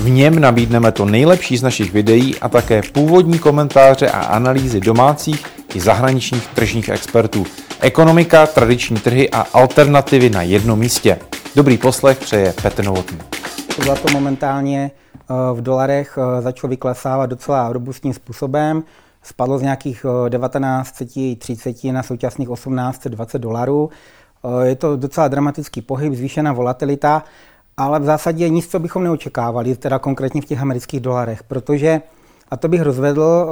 V 0.00 0.10
něm 0.10 0.38
nabídneme 0.38 0.92
to 0.92 1.04
nejlepší 1.04 1.56
z 1.56 1.62
našich 1.62 1.92
videí 1.92 2.38
a 2.38 2.48
také 2.48 2.82
původní 2.92 3.38
komentáře 3.38 4.10
a 4.10 4.20
analýzy 4.20 4.80
domácích 4.80 5.46
i 5.74 5.80
zahraničních 5.80 6.46
tržních 6.46 6.88
expertů. 6.88 7.44
Ekonomika, 7.80 8.46
tradiční 8.46 8.96
trhy 8.96 9.30
a 9.30 9.46
alternativy 9.52 10.30
na 10.30 10.42
jednom 10.42 10.78
místě. 10.78 11.18
Dobrý 11.56 11.78
poslech 11.78 12.18
přeje 12.18 12.54
Petr 12.62 12.84
Novotný. 12.84 13.18
Zlato 13.84 14.12
momentálně 14.12 14.90
eh, 14.90 15.34
v 15.54 15.62
dolarech 15.62 16.18
eh, 16.18 16.42
začalo 16.42 16.68
vyklesávat 16.68 17.30
docela 17.30 17.72
robustním 17.72 18.14
způsobem. 18.14 18.82
Spadlo 19.22 19.58
z 19.58 19.62
nějakých 19.62 20.06
1930 20.28 21.84
eh, 21.84 21.92
na 21.92 22.02
současných 22.02 22.48
1820 22.48 23.38
dolarů. 23.38 23.90
Je 24.62 24.76
to 24.76 24.96
docela 24.96 25.28
dramatický 25.28 25.82
pohyb, 25.82 26.14
zvýšená 26.14 26.52
volatilita, 26.52 27.24
ale 27.80 28.00
v 28.00 28.04
zásadě 28.04 28.48
nic, 28.48 28.68
co 28.68 28.78
bychom 28.78 29.04
neočekávali, 29.04 29.76
teda 29.76 29.98
konkrétně 29.98 30.42
v 30.42 30.44
těch 30.44 30.62
amerických 30.62 31.00
dolarech, 31.00 31.42
protože 31.42 32.02
a 32.50 32.56
to 32.56 32.68
bych 32.68 32.82
rozvedl, 32.82 33.46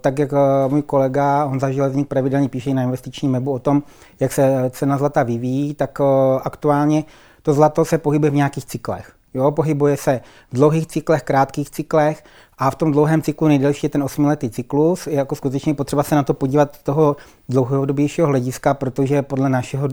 tak 0.00 0.18
jak 0.18 0.30
můj 0.68 0.82
kolega 0.82 1.44
Honza 1.44 1.70
Železník 1.70 2.08
pravidelně 2.08 2.48
píše 2.48 2.74
na 2.74 2.82
investičním 2.82 3.32
webu 3.32 3.52
o 3.52 3.58
tom, 3.58 3.82
jak 4.20 4.32
se 4.32 4.70
cena 4.70 4.98
zlata 4.98 5.22
vyvíjí, 5.22 5.74
tak 5.74 5.98
aktuálně 6.42 7.04
to 7.42 7.52
zlato 7.52 7.84
se 7.84 7.98
pohybuje 7.98 8.30
v 8.30 8.34
nějakých 8.34 8.66
cyklech. 8.66 9.15
Jo, 9.36 9.50
pohybuje 9.50 9.96
se 9.96 10.20
v 10.52 10.54
dlouhých 10.54 10.86
cyklech, 10.86 11.22
krátkých 11.22 11.70
cyklech 11.70 12.24
a 12.58 12.70
v 12.70 12.74
tom 12.74 12.92
dlouhém 12.92 13.22
cyklu 13.22 13.48
nejdelší 13.48 13.86
je 13.86 13.90
ten 13.90 14.02
osmiletý 14.02 14.50
cyklus. 14.50 15.06
Je 15.06 15.14
jako 15.14 15.34
skutečně 15.34 15.74
potřeba 15.74 16.02
se 16.02 16.14
na 16.14 16.22
to 16.22 16.34
podívat 16.34 16.74
z 16.74 16.82
toho 16.82 17.16
dlouhodobějšího 17.48 18.26
hlediska, 18.26 18.74
protože 18.74 19.22
podle 19.22 19.48
našeho, 19.48 19.88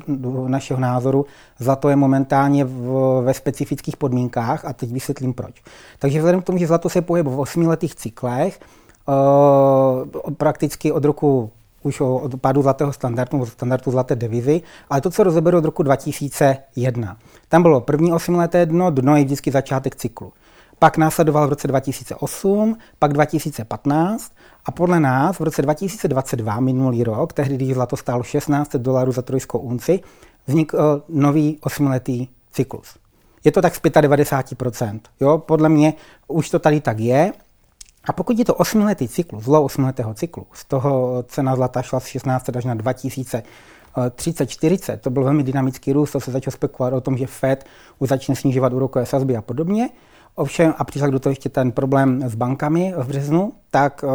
našeho 0.48 0.80
názoru 0.80 1.26
zlato 1.60 1.90
je 1.90 1.96
momentálně 1.96 2.66
v, 2.66 3.22
ve 3.24 3.34
specifických 3.34 3.98
podmínkách 3.98 4.66
a 4.66 4.74
teď 4.74 4.92
vysvětlím 4.92 5.34
proč. 5.34 5.62
Takže 6.00 6.20
vzhledem 6.20 6.42
k 6.42 6.46
tomu, 6.46 6.58
že 6.58 6.68
zlato 6.68 6.90
se 6.90 7.02
pohybuje 7.02 7.36
v 7.36 7.40
osmiletých 7.40 7.96
cyklech, 7.96 8.60
uh, 9.08 10.34
prakticky 10.34 10.92
od 10.92 11.06
roku 11.06 11.52
už 11.84 12.02
od 12.02 12.42
pádu 12.42 12.62
zlatého 12.62 12.94
standardu, 12.94 13.42
od 13.42 13.50
standardu 13.50 13.92
zlaté 13.92 14.16
devizy, 14.16 14.62
ale 14.90 15.02
to, 15.02 15.10
co 15.10 15.24
rozeberu 15.24 15.58
od 15.58 15.66
roku 15.66 15.84
2001. 15.84 17.18
Tam 17.50 17.62
bylo 17.62 17.82
první 17.82 18.14
osmileté 18.14 18.66
dno, 18.66 18.92
dno 18.92 19.16
je 19.16 19.24
vždycky 19.24 19.52
začátek 19.52 19.96
cyklu. 19.96 20.34
Pak 20.80 20.98
následoval 20.98 21.48
v 21.48 21.50
roce 21.50 21.68
2008, 21.68 22.78
pak 23.00 23.14
2015 23.14 24.32
a 24.66 24.72
podle 24.72 25.00
nás 25.00 25.40
v 25.40 25.44
roce 25.44 25.62
2022, 25.62 26.60
minulý 26.60 27.04
rok, 27.04 27.34
tehdy, 27.34 27.56
když 27.56 27.74
zlato 27.74 27.98
stálo 27.98 28.24
16 28.24 28.76
dolarů 28.76 29.12
za 29.12 29.22
trojskou 29.22 29.60
unci, 29.60 30.00
vznikl 30.48 31.04
nový 31.10 31.58
osmiletý 31.62 32.28
cyklus. 32.52 32.96
Je 33.44 33.52
to 33.52 33.62
tak 33.62 33.76
z 33.76 33.82
95%. 33.82 35.00
Jo? 35.20 35.38
Podle 35.38 35.70
mě 35.70 35.94
už 36.28 36.50
to 36.50 36.60
tady 36.60 36.82
tak 36.82 37.00
je 37.00 37.34
a 38.04 38.14
pokud 38.14 38.40
je 38.40 38.46
to 38.46 38.56
osmiletý 38.56 39.08
cyklus, 39.08 39.44
zlo 39.44 39.64
osmiletého 39.64 40.14
cyklu, 40.14 40.48
z 40.52 40.66
toho 40.66 41.24
cena 41.28 41.56
zlata 41.56 41.82
šla 41.82 42.00
z 42.00 42.06
16 42.06 42.50
až 42.56 42.66
na 42.66 42.74
2030, 42.74 44.50
40, 44.50 45.02
to 45.02 45.10
byl 45.10 45.24
velmi 45.24 45.44
dynamický 45.44 45.94
růst, 45.94 46.12
to 46.12 46.20
se 46.20 46.32
začalo 46.32 46.52
spekulovat 46.52 46.94
o 46.94 47.02
tom, 47.02 47.18
že 47.18 47.28
Fed 47.28 47.66
už 48.00 48.10
začne 48.10 48.36
snižovat 48.36 48.74
úrokové 48.74 49.06
sazby 49.06 49.38
a 49.38 49.42
podobně. 49.42 49.90
Ovšem, 50.36 50.74
a 50.78 50.84
přišel 50.84 51.12
do 51.12 51.20
toho 51.20 51.32
ještě 51.32 51.50
ten 51.50 51.72
problém 51.72 52.30
s 52.30 52.36
bankami 52.36 52.94
v 52.98 53.08
březnu, 53.08 53.54
tak 53.72 54.04
uh, 54.04 54.10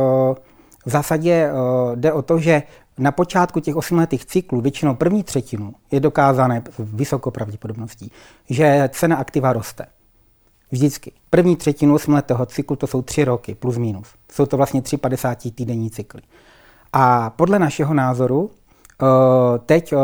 v 0.87 0.91
zásadě 0.91 1.51
uh, 1.53 1.97
jde 1.97 2.13
o 2.13 2.23
to, 2.23 2.39
že 2.39 2.63
na 2.99 3.13
počátku 3.13 3.61
těch 3.61 3.77
osmiletých 3.77 4.25
cyklů, 4.27 4.61
většinou 4.61 4.95
první 4.95 5.23
třetinu, 5.23 5.75
je 5.91 6.01
dokázané 6.01 6.63
vysokou 6.79 7.31
pravděpodobností, 7.31 8.13
že 8.51 8.91
cena 8.93 9.17
aktiva 9.17 9.53
roste. 9.53 9.87
Vždycky. 10.71 11.13
První 11.31 11.57
třetinu 11.57 11.95
osmiletého 11.95 12.47
cyklu 12.47 12.77
to 12.77 12.87
jsou 12.87 13.03
tři 13.03 13.25
roky, 13.25 13.55
plus 13.55 13.79
minus. 13.79 14.09
Jsou 14.33 14.47
to 14.47 14.57
vlastně 14.57 14.83
tři 14.83 14.97
50 14.97 15.39
týdenní 15.55 15.91
cykly. 15.91 16.23
A 16.93 17.31
podle 17.31 17.59
našeho 17.59 17.95
názoru 17.95 18.51
eh, 18.51 19.07
teď 19.67 19.93
eh, 19.93 19.97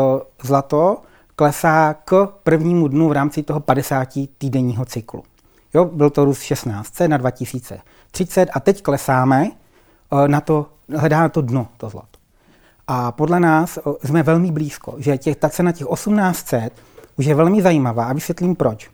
zlato 0.43 1.01
klesá 1.35 1.95
k 2.05 2.27
prvnímu 2.43 2.87
dnu 2.87 3.09
v 3.09 3.11
rámci 3.11 3.43
toho 3.43 3.59
50 3.59 4.09
týdenního 4.37 4.85
cyklu. 4.85 5.23
Jo, 5.73 5.85
byl 5.85 6.09
to 6.09 6.25
růst 6.25 6.41
16 6.41 6.99
na 7.07 7.17
2030 7.17 8.49
a 8.53 8.59
teď 8.59 8.81
klesáme 8.81 9.51
eh, 9.51 10.27
na 10.27 10.41
to, 10.41 10.65
hledáme 10.95 11.29
to 11.29 11.41
dno, 11.41 11.67
to 11.77 11.89
zlato. 11.89 12.19
A 12.87 13.11
podle 13.11 13.39
nás 13.39 13.79
jsme 14.03 14.23
velmi 14.23 14.51
blízko, 14.51 14.95
že 14.97 15.17
těch, 15.17 15.35
ta 15.35 15.49
cena 15.49 15.71
těch 15.71 15.87
1800 15.87 16.73
už 17.17 17.25
je 17.25 17.35
velmi 17.35 17.61
zajímavá 17.61 18.05
a 18.05 18.13
vysvětlím 18.13 18.55
proč. 18.55 18.89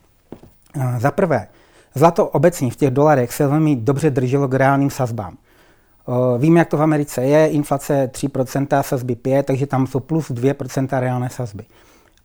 Za 0.97 1.11
prvé, 1.11 1.47
Zlato 1.96 2.28
obecně 2.28 2.72
v 2.72 2.75
těch 2.75 2.91
dolarech 2.91 3.34
se 3.34 3.47
velmi 3.47 3.75
dobře 3.75 4.09
drželo 4.09 4.47
k 4.47 4.53
reálným 4.53 4.90
sazbám. 4.90 5.38
Víme, 6.38 6.59
jak 6.59 6.68
to 6.68 6.78
v 6.78 6.81
Americe 6.81 7.24
je, 7.24 7.47
inflace 7.47 8.09
3%, 8.13 8.81
sazby 8.81 9.16
5%, 9.16 9.44
takže 9.44 9.68
tam 9.68 9.88
jsou 9.88 10.00
plus 10.00 10.31
2% 10.31 11.00
reálné 11.00 11.29
sazby. 11.29 11.63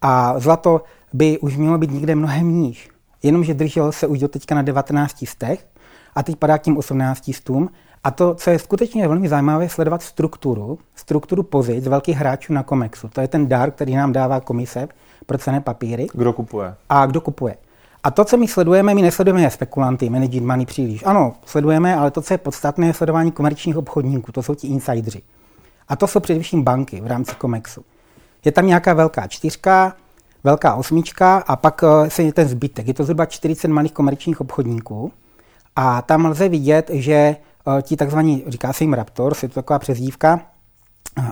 A 0.03 0.39
zlato 0.39 0.83
by 1.13 1.39
už 1.39 1.57
mělo 1.57 1.79
být 1.79 1.91
někde 1.91 2.15
mnohem 2.15 2.53
níž. 2.53 2.89
Jenomže 3.23 3.55
drželo 3.55 3.93
se 3.93 4.07
už 4.07 4.19
do 4.19 4.29
teďka 4.29 4.55
na 4.55 4.63
19 4.63 5.25
stech 5.27 5.67
a 6.15 6.23
teď 6.23 6.37
padá 6.37 6.59
k 6.59 6.63
tím 6.63 6.77
18 6.77 7.31
stům. 7.35 7.71
A 8.05 8.11
to, 8.11 8.35
co 8.35 8.51
je 8.51 8.59
skutečně 8.59 9.09
velmi 9.09 9.29
zajímavé, 9.29 9.65
je 9.65 9.69
sledovat 9.69 10.03
strukturu, 10.03 10.79
strukturu 10.95 11.43
pozic 11.43 11.87
velkých 11.87 12.17
hráčů 12.17 12.53
na 12.53 12.63
Comexu. 12.63 13.09
To 13.09 13.21
je 13.21 13.29
ten 13.29 13.47
dar, 13.49 13.71
který 13.71 13.95
nám 13.95 14.13
dává 14.13 14.41
komise 14.41 14.89
pro 15.27 15.39
cené 15.39 15.61
papíry. 15.61 16.07
Kdo 16.15 16.33
kupuje? 16.33 16.75
A 16.89 17.07
kdo 17.07 17.21
kupuje. 17.21 17.57
A 18.07 18.11
to, 18.11 18.25
co 18.25 18.37
my 18.37 18.49
sledujeme, 18.49 18.95
my 18.95 19.03
nesledujeme 19.03 19.51
spekulanty, 19.51 20.11
managing 20.11 20.47
money 20.47 20.67
příliš. 20.67 21.03
Ano, 21.07 21.35
sledujeme, 21.47 21.97
ale 21.97 22.11
to, 22.11 22.23
co 22.23 22.35
je 22.35 22.39
podstatné, 22.39 22.87
je 22.87 22.95
sledování 22.95 23.33
komerčních 23.33 23.77
obchodníků, 23.77 24.33
to 24.33 24.43
jsou 24.43 24.55
ti 24.55 24.67
insidři. 24.67 25.23
A 25.89 25.97
to 25.97 26.07
jsou 26.07 26.21
především 26.21 26.63
banky 26.63 27.01
v 27.01 27.07
rámci 27.07 27.33
COMEXu. 27.41 27.85
Je 28.45 28.53
tam 28.53 28.67
nějaká 28.67 28.95
velká 28.95 29.27
čtyřka, 29.27 29.97
velká 30.45 30.75
osmička 30.75 31.37
a 31.37 31.57
pak 31.57 31.85
eh, 31.85 32.11
se 32.11 32.23
je 32.23 32.33
ten 32.33 32.49
zbytek. 32.49 32.89
Je 32.89 32.95
to 32.95 33.05
zhruba 33.05 33.27
40 33.27 33.69
malých 33.69 33.93
komerčních 33.93 34.41
obchodníků 34.41 35.13
a 35.77 36.03
tam 36.03 36.25
lze 36.27 36.49
vidět, 36.49 36.91
že 36.93 37.15
eh, 37.15 37.83
ti 37.83 37.97
takzvaní, 37.97 38.45
říká 38.47 38.73
se 38.73 38.85
jim 38.85 38.93
Raptors, 38.93 39.43
je 39.43 39.49
to 39.49 39.55
taková 39.55 39.79
přezdívka, 39.79 40.41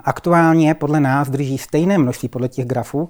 aktuálně 0.04 0.74
podle 0.74 1.00
nás 1.00 1.28
drží 1.28 1.58
stejné 1.58 1.98
množství 1.98 2.28
podle 2.28 2.48
těch 2.48 2.66
grafů, 2.66 3.08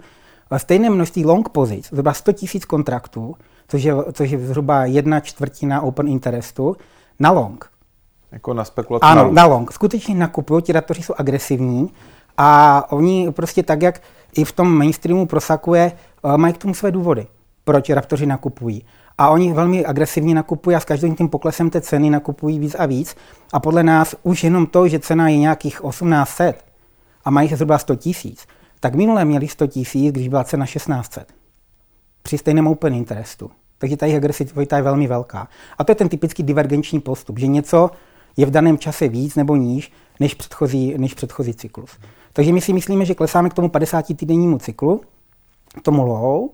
stejné 0.57 0.91
množství 0.91 1.25
long 1.25 1.49
pozic, 1.49 1.89
zhruba 1.89 2.13
100 2.13 2.33
000 2.33 2.67
kontraktů, 2.67 3.37
což 3.69 3.83
je, 3.83 3.95
což 4.13 4.31
je 4.31 4.47
zhruba 4.47 4.85
jedna 4.85 5.21
čtvrtina 5.21 5.81
open 5.81 6.09
interestu, 6.09 6.77
na 7.19 7.31
long. 7.31 7.71
Jako 8.33 8.55
na 8.55 8.65
spekulaci? 8.65 9.03
Ano, 9.03 9.31
na 9.33 9.45
long. 9.47 9.73
Skutečně 9.73 10.15
nakupují, 10.15 10.63
ti 10.63 10.73
datoři 10.73 11.03
jsou 11.03 11.15
agresivní 11.19 11.91
a 12.37 12.83
oni 12.93 13.33
prostě 13.33 13.63
tak, 13.63 13.83
jak 13.83 14.01
i 14.37 14.45
v 14.45 14.53
tom 14.53 14.79
mainstreamu 14.79 15.27
prosakuje, 15.27 15.93
eh, 16.25 16.37
mají 16.37 16.55
k 16.55 16.59
tomu 16.59 16.75
své 16.75 16.91
důvody, 16.91 17.27
proč 17.65 17.91
raptoři 17.91 18.27
nakupují. 18.27 18.85
A 19.19 19.29
oni 19.29 19.53
velmi 19.53 19.87
agresivně 19.87 20.35
nakupují 20.35 20.77
a 20.77 20.81
s 20.81 20.85
každým 20.85 21.17
tím 21.17 21.29
poklesem 21.29 21.71
té 21.71 21.81
ceny 21.81 22.11
nakupují 22.11 22.59
víc 22.59 22.77
a 22.79 22.87
víc. 22.87 23.17
A 23.53 23.61
podle 23.61 23.83
nás 23.83 24.15
už 24.23 24.45
jenom 24.45 24.67
to, 24.67 24.89
že 24.89 24.99
cena 24.99 25.29
je 25.29 25.39
nějakých 25.39 25.81
1800 25.91 26.65
a 27.25 27.31
mají 27.31 27.49
se 27.49 27.57
zhruba 27.57 27.79
100 27.79 27.97
tisíc, 27.97 28.47
tak 28.85 28.95
minule 28.95 29.25
měli 29.25 29.49
100 29.49 29.67
tisíc, 29.67 30.13
když 30.13 30.29
byla 30.29 30.45
cena 30.45 30.67
1600 30.67 31.33
při 32.23 32.39
stejném 32.39 32.67
open 32.67 32.95
interestu. 32.95 33.51
Takže 33.79 33.97
ta 33.97 34.07
jejich 34.07 34.17
agresivita 34.17 34.77
je 34.77 34.83
velmi 34.83 35.07
velká. 35.07 35.49
A 35.79 35.85
to 35.85 35.93
je 35.93 35.97
ten 35.97 36.09
typický 36.09 36.43
divergenční 36.43 37.01
postup, 37.01 37.39
že 37.39 37.47
něco 37.47 37.91
je 38.37 38.47
v 38.47 38.51
daném 38.51 38.79
čase 38.79 39.09
víc 39.09 39.37
nebo 39.37 39.57
níž 39.57 39.93
než 40.21 40.35
předchozí, 40.35 40.95
než 40.99 41.15
předchozí 41.15 41.55
cyklus. 41.55 41.91
Takže 42.33 42.53
my 42.53 42.61
si 42.61 42.73
myslíme, 42.73 43.05
že 43.05 43.15
klesáme 43.15 43.51
k 43.51 43.55
tomu 43.55 43.69
50 43.69 44.17
týdennímu 44.17 44.59
cyklu, 44.59 45.01
tomu 45.83 46.07
low. 46.07 46.49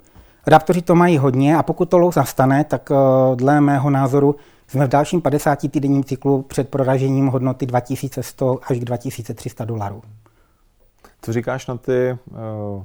Raptoři 0.46 0.82
to 0.82 0.94
mají 0.94 1.18
hodně 1.18 1.56
a 1.56 1.62
pokud 1.62 1.90
to 1.90 1.98
low 1.98 2.12
zastane, 2.12 2.64
tak 2.64 2.90
uh, 2.90 3.36
dle 3.36 3.60
mého 3.60 3.90
názoru 3.90 4.36
jsme 4.68 4.86
v 4.86 4.88
dalším 4.88 5.20
50 5.20 5.70
týdenním 5.70 6.04
cyklu 6.04 6.42
před 6.42 6.68
proražením 6.68 7.26
hodnoty 7.26 7.66
2100 7.66 8.60
až 8.70 8.78
k 8.78 8.84
2300 8.84 9.64
dolarů. 9.64 10.02
Co 11.22 11.32
říkáš 11.32 11.66
na 11.66 11.76
ty 11.76 12.18
uh, 12.30 12.84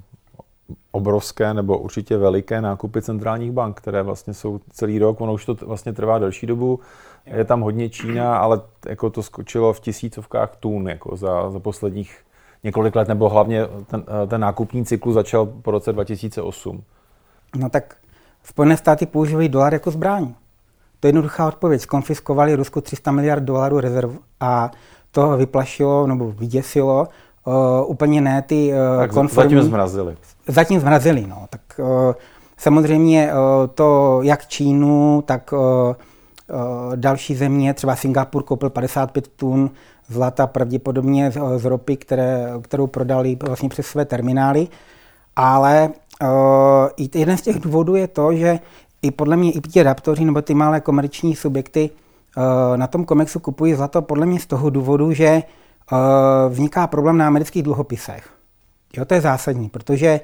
obrovské 0.92 1.54
nebo 1.54 1.78
určitě 1.78 2.18
veliké 2.18 2.62
nákupy 2.62 3.02
centrálních 3.02 3.52
bank, 3.52 3.78
které 3.78 4.04
vlastně 4.04 4.34
jsou 4.34 4.60
celý 4.70 5.00
rok, 5.00 5.22
ono 5.22 5.34
už 5.34 5.46
to 5.46 5.54
vlastně 5.54 5.94
trvá 5.94 6.20
delší 6.20 6.48
dobu, 6.48 6.80
je 7.26 7.44
tam 7.44 7.62
hodně 7.62 7.90
Čína, 7.90 8.38
ale 8.38 8.62
jako 8.88 9.10
to 9.10 9.24
skočilo 9.24 9.74
v 9.74 9.80
tisícovkách 9.80 10.56
tun 10.56 10.90
jako 10.90 11.16
za, 11.16 11.52
za 11.52 11.60
posledních 11.60 12.18
několik 12.64 12.96
let, 12.96 13.08
nebo 13.08 13.30
hlavně 13.30 13.62
ten, 13.88 14.04
ten 14.28 14.42
nákupní 14.42 14.86
cyklus 14.86 15.14
začal 15.14 15.46
po 15.46 15.72
roce 15.72 15.94
2008. 15.94 16.84
No 17.56 17.70
tak 17.70 17.96
Spojené 18.46 18.78
státy 18.78 19.06
používají 19.06 19.50
dolar 19.50 19.74
jako 19.74 19.92
zbraň. 19.92 20.34
To 21.00 21.08
je 21.08 21.10
jednoduchá 21.10 21.48
odpověď. 21.48 21.82
Skonfiskovali 21.82 22.56
Rusku 22.56 22.82
300 22.82 23.12
miliard 23.12 23.44
dolarů 23.44 23.80
rezerv 23.80 24.12
a 24.40 24.72
to 25.12 25.38
vyplašilo 25.38 26.08
nebo 26.08 26.32
vyděsilo 26.32 27.08
uh, 27.46 27.54
úplně 27.92 28.22
ne 28.22 28.42
ty 28.42 28.74
uh, 28.74 29.00
tak 29.00 29.12
konformní... 29.12 29.56
Zatím 29.56 29.70
zmrazili. 29.70 30.18
Zatím 30.48 30.80
zmrazili, 30.80 31.26
no. 31.28 31.46
Tak 31.50 31.62
uh, 31.78 31.88
samozřejmě 32.58 33.32
uh, 33.34 33.40
to 33.74 34.20
jak 34.22 34.48
Čínu, 34.48 35.24
tak 35.26 35.54
uh, 35.54 35.60
uh, 35.60 35.96
další 36.96 37.36
země, 37.36 37.74
třeba 37.74 37.96
Singapur 37.96 38.44
koupil 38.44 38.70
55 38.70 39.28
tun 39.28 39.72
zlata 40.08 40.48
pravděpodobně 40.48 41.32
z, 41.32 41.38
z 41.58 41.66
ropy, 41.66 41.98
které, 41.98 42.54
kterou 42.62 42.88
prodali 42.88 43.38
vlastně 43.46 43.70
přes 43.70 43.88
své 43.88 44.06
terminály. 44.06 44.68
Ale 45.36 45.90
uh, 46.22 47.08
jeden 47.16 47.38
z 47.38 47.42
těch 47.42 47.60
důvodů 47.60 47.96
je 47.96 48.08
to, 48.08 48.34
že 48.34 48.60
i 49.02 49.12
podle 49.12 49.38
mě 49.38 49.52
i 49.52 49.62
ti 49.62 49.84
raptoři 49.84 50.26
nebo 50.26 50.42
ty 50.42 50.54
malé 50.54 50.82
komerční 50.82 51.36
subjekty 51.36 51.90
uh, 52.38 52.78
na 52.78 52.88
tom 52.88 53.06
komexu 53.06 53.40
kupují 53.40 53.74
zlato 53.74 54.02
podle 54.02 54.26
mě 54.26 54.40
z 54.40 54.46
toho 54.46 54.70
důvodu, 54.70 55.12
že 55.12 55.36
uh, 55.36 55.42
vzniká 56.50 56.88
problém 56.88 57.18
na 57.18 57.28
amerických 57.28 57.64
dluhopisech. 57.64 58.30
Jo, 58.98 59.06
to 59.06 59.14
je 59.14 59.22
zásadní, 59.22 59.70
protože 59.70 60.20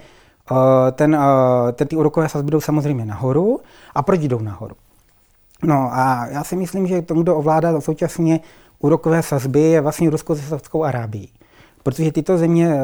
uh, 0.52 0.58
ten, 0.92 1.16
uh, 1.16 1.72
ten, 1.72 1.88
ty 1.88 1.96
úrokové 1.96 2.30
sazby 2.30 2.52
jdou 2.52 2.62
samozřejmě 2.62 3.06
nahoru. 3.06 3.60
A 3.96 4.02
proč 4.04 4.20
jdou 4.20 4.40
nahoru? 4.40 4.76
No 5.64 5.90
a 5.92 6.28
já 6.28 6.44
si 6.44 6.56
myslím, 6.56 6.88
že 6.88 7.02
tomu, 7.02 7.24
kdo 7.24 7.38
ovládá 7.38 7.82
současně 7.82 8.40
úrokové 8.80 9.24
sazby, 9.24 9.60
je 9.60 9.82
vlastně 9.82 10.10
Rusko 10.10 10.36
se 10.36 10.42
Saudskou 10.42 10.84
Arábií. 10.84 11.30
Protože 11.84 12.12
tyto 12.12 12.38
země 12.38 12.76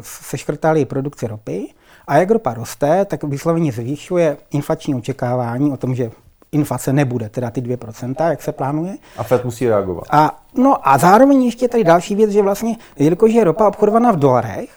seškrtaly 0.00 0.84
produkci 0.84 1.26
ropy 1.26 1.68
a 2.06 2.16
jak 2.16 2.30
ropa 2.30 2.54
roste, 2.54 3.04
tak 3.04 3.24
vysloveně 3.24 3.72
zvýšuje 3.72 4.36
inflační 4.50 4.94
očekávání 4.94 5.72
o 5.72 5.76
tom, 5.76 5.94
že 5.94 6.10
inflace 6.56 6.92
nebude, 6.92 7.28
teda 7.28 7.50
ty 7.50 7.60
2%, 7.60 8.30
jak 8.30 8.42
se 8.42 8.52
plánuje. 8.52 8.96
A 9.16 9.22
Fed 9.22 9.44
musí 9.44 9.68
reagovat. 9.68 10.04
A, 10.10 10.42
no 10.54 10.88
a 10.88 10.98
zároveň 10.98 11.42
ještě 11.42 11.68
tady 11.68 11.84
další 11.84 12.14
věc, 12.14 12.30
že 12.30 12.42
vlastně, 12.42 12.76
jelikož 12.98 13.32
je 13.32 13.44
ropa 13.44 13.68
obchodovaná 13.68 14.12
v 14.12 14.16
dolarech, 14.16 14.70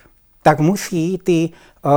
tak 0.43 0.59
musí 0.59 1.17
ty 1.17 1.49
uh, 1.85 1.91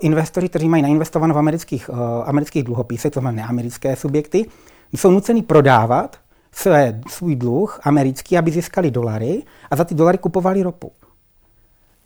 investoři, 0.00 0.48
kteří 0.48 0.68
mají 0.68 0.82
nainvestováno 0.82 1.34
v 1.34 1.38
amerických, 1.38 1.88
uh, 1.88 1.98
amerických 2.26 2.62
dluhopisech, 2.62 3.12
to 3.12 3.20
znamená 3.20 3.42
neamerické 3.42 3.96
subjekty, 3.96 4.46
jsou 4.92 5.10
nuceni 5.10 5.42
prodávat 5.42 6.16
své, 6.52 7.00
svůj 7.08 7.36
dluh 7.36 7.80
americký, 7.82 8.38
aby 8.38 8.50
získali 8.50 8.90
dolary 8.90 9.42
a 9.70 9.76
za 9.76 9.84
ty 9.84 9.94
dolary 9.94 10.18
kupovali 10.18 10.62
ropu. 10.62 10.92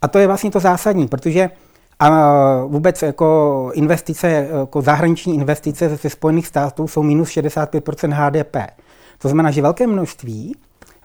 A 0.02 0.08
to 0.08 0.18
je 0.18 0.26
vlastně 0.26 0.50
to 0.50 0.60
zásadní, 0.60 1.08
protože 1.08 1.50
a 2.00 2.10
vůbec 2.64 3.02
jako 3.02 3.70
investice, 3.74 4.28
jako 4.30 4.82
zahraniční 4.82 5.34
investice 5.34 5.96
ze 5.96 6.10
Spojených 6.10 6.46
států 6.46 6.88
jsou 6.88 7.02
minus 7.02 7.28
65% 7.28 8.12
HDP. 8.12 8.56
To 9.18 9.28
znamená, 9.28 9.50
že 9.50 9.62
velké 9.62 9.86
množství, 9.86 10.56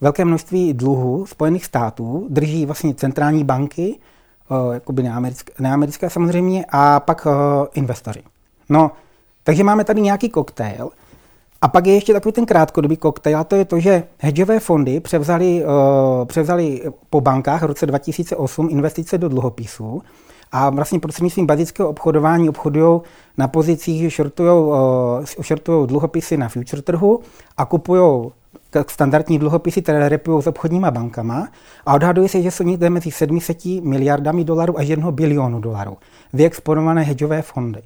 velké 0.02 0.26
množství 0.26 0.74
dluhu 0.74 1.26
Spojených 1.26 1.66
států 1.66 2.28
drží 2.30 2.66
vlastně 2.66 2.94
centrální 2.94 3.44
banky, 3.44 4.00
jakoby 4.74 5.04
neamerické, 5.04 5.54
neamerické 5.60 6.10
samozřejmě, 6.10 6.66
a 6.70 7.00
pak 7.00 7.28
investoři. 7.74 8.24
No, 8.70 8.92
takže 9.44 9.64
máme 9.64 9.84
tady 9.84 10.02
nějaký 10.02 10.30
koktejl. 10.30 10.90
A 11.62 11.68
pak 11.68 11.88
je 11.88 11.94
ještě 11.94 12.14
takový 12.14 12.34
ten 12.34 12.46
krátkodobý 12.46 12.98
koktejl, 12.98 13.38
a 13.38 13.44
to 13.44 13.56
je 13.56 13.66
to, 13.66 13.80
že 13.80 14.04
hedžové 14.18 14.60
fondy 14.60 15.00
převzali, 15.00 15.64
uh, 15.66 16.26
převzali 16.26 16.82
po 17.10 17.22
bankách 17.22 17.62
v 17.62 17.66
roce 17.66 17.86
2008 17.86 18.68
investice 18.72 19.18
do 19.18 19.30
dluhopisů 19.30 20.02
a 20.54 20.70
vlastně 20.70 21.00
prostřednictvím 21.00 21.46
bazického 21.48 21.90
obchodování 21.90 22.50
obchodují 22.50 23.02
na 23.38 23.48
pozicích, 23.48 24.02
že 24.02 24.10
shortují 24.10 24.50
uh, 25.80 25.88
dluhopisy 25.88 26.38
na 26.38 26.50
future 26.50 26.82
trhu 26.82 27.20
a 27.58 27.66
kupují 27.66 28.32
standardní 28.88 29.40
dluhopisy, 29.40 29.82
které 29.82 30.10
repují 30.10 30.42
s 30.44 30.48
obchodníma 30.48 30.92
bankama 30.92 31.48
a 31.86 31.94
odhaduje 31.94 32.30
se, 32.30 32.42
že 32.42 32.52
jsou 32.52 32.64
někde 32.64 32.90
mezi 32.90 33.12
700 33.12 33.66
miliardami 33.66 34.44
dolarů 34.44 34.80
až 34.80 34.88
1 34.88 35.12
bilionu 35.12 35.60
dolarů 35.60 35.98
vyexponované 36.34 37.02
hedžové 37.02 37.42
fondy. 37.42 37.82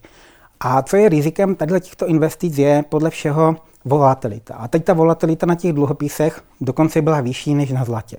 A 0.60 0.82
co 0.82 0.98
je 0.98 1.10
rizikem 1.10 1.56
tady 1.56 1.82
těchto 1.82 2.08
investic 2.08 2.58
je 2.58 2.84
podle 2.90 3.10
všeho 3.10 3.56
volatilita. 3.86 4.56
A 4.56 4.68
teď 4.68 4.84
ta 4.84 4.94
volatilita 4.94 5.46
na 5.46 5.56
těch 5.56 5.74
dluhopisech 5.74 6.42
dokonce 6.62 7.02
byla 7.02 7.22
vyšší 7.22 7.56
než 7.56 7.72
na 7.72 7.84
zlatě. 7.84 8.18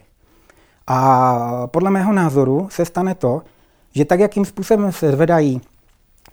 A 0.87 1.67
podle 1.67 1.91
mého 1.91 2.13
názoru 2.13 2.69
se 2.71 2.85
stane 2.85 3.15
to, 3.15 3.43
že 3.95 4.05
tak, 4.05 4.21
jakým 4.21 4.45
způsobem 4.45 4.93
se 4.93 5.13
zvedají 5.13 5.61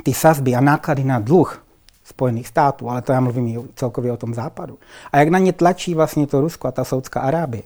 ty 0.03 0.13
sazby 0.13 0.55
a 0.55 0.61
náklady 0.61 1.03
na 1.03 1.19
dluh 1.19 1.65
Spojených 2.03 2.47
států, 2.47 2.89
ale 2.89 3.01
to 3.01 3.11
já 3.11 3.19
mluvím 3.19 3.69
celkově 3.75 4.11
o 4.11 4.17
tom 4.17 4.33
západu, 4.33 4.77
a 5.11 5.17
jak 5.17 5.29
na 5.29 5.39
ně 5.39 5.53
tlačí 5.53 5.95
vlastně 5.95 6.27
to 6.27 6.41
Rusko 6.41 6.67
a 6.67 6.71
ta 6.71 6.83
Saudská 6.83 7.19
Arábie, 7.19 7.63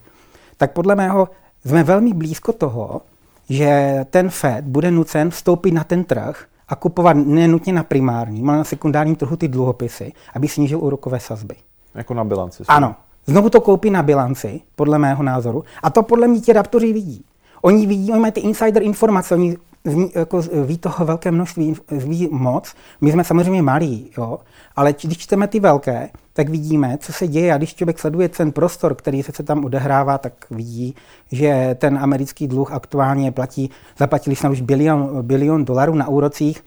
tak 0.58 0.72
podle 0.72 0.96
mého 0.96 1.30
jsme 1.66 1.84
velmi 1.84 2.14
blízko 2.14 2.54
toho, 2.54 3.02
že 3.50 4.00
ten 4.10 4.30
Fed 4.30 4.66
bude 4.66 4.92
nucen 4.92 5.30
vstoupit 5.30 5.72
na 5.72 5.84
ten 5.84 6.04
trh 6.04 6.46
a 6.68 6.76
kupovat 6.76 7.18
nenutně 7.18 7.74
na 7.74 7.84
primárním, 7.84 8.50
ale 8.50 8.58
na 8.58 8.64
sekundárním 8.64 9.16
trhu 9.16 9.36
ty 9.36 9.48
dluhopisy, 9.48 10.14
aby 10.36 10.48
snížil 10.48 10.80
úrokové 10.80 11.20
sazby. 11.20 11.56
Jako 11.96 12.14
na 12.14 12.24
bilanci. 12.24 12.64
Ano. 12.68 12.96
Znovu 13.26 13.50
to 13.50 13.62
koupí 13.62 13.90
na 13.90 14.04
bilanci, 14.04 14.62
podle 14.76 15.00
mého 15.00 15.24
názoru. 15.24 15.64
A 15.84 15.90
to 15.90 16.04
podle 16.04 16.28
mě 16.28 16.40
ti 16.40 16.54
raptoři 16.54 16.94
vidí. 16.94 17.26
Oni 17.62 17.86
vidí, 17.88 18.12
oni 18.12 18.20
mají 18.20 18.34
ty 18.34 18.40
insider 18.40 18.84
informace, 18.84 19.36
oni 19.36 19.58
ví, 19.86 20.12
jako, 20.16 20.42
ví 20.66 20.78
toho 20.78 21.06
velké 21.06 21.32
množství, 21.32 21.76
ví 21.92 22.30
moc. 22.32 22.74
My 23.02 23.12
jsme 23.12 23.24
samozřejmě 23.24 23.62
malí, 23.62 24.12
jo? 24.18 24.40
ale 24.76 24.94
když 25.04 25.18
čteme 25.18 25.48
ty 25.48 25.60
velké, 25.60 26.10
tak 26.34 26.50
vidíme, 26.50 26.98
co 27.02 27.14
se 27.14 27.28
děje 27.28 27.54
a 27.54 27.58
když 27.58 27.76
člověk 27.76 28.00
sleduje 28.00 28.30
ten 28.30 28.52
prostor, 28.52 28.96
který 28.96 29.24
se, 29.24 29.32
se 29.32 29.44
tam 29.44 29.66
odehrává, 29.66 30.18
tak 30.18 30.34
vidí, 30.52 30.96
že 31.32 31.76
ten 31.80 31.98
americký 31.98 32.48
dluh 32.48 32.72
aktuálně 32.72 33.32
platí, 33.32 33.70
zaplatili 33.98 34.36
jsme 34.36 34.50
už 34.50 34.62
bilion, 34.62 35.10
bilion 35.22 35.66
dolarů 35.66 35.96
na 35.96 36.08
úrocích 36.08 36.64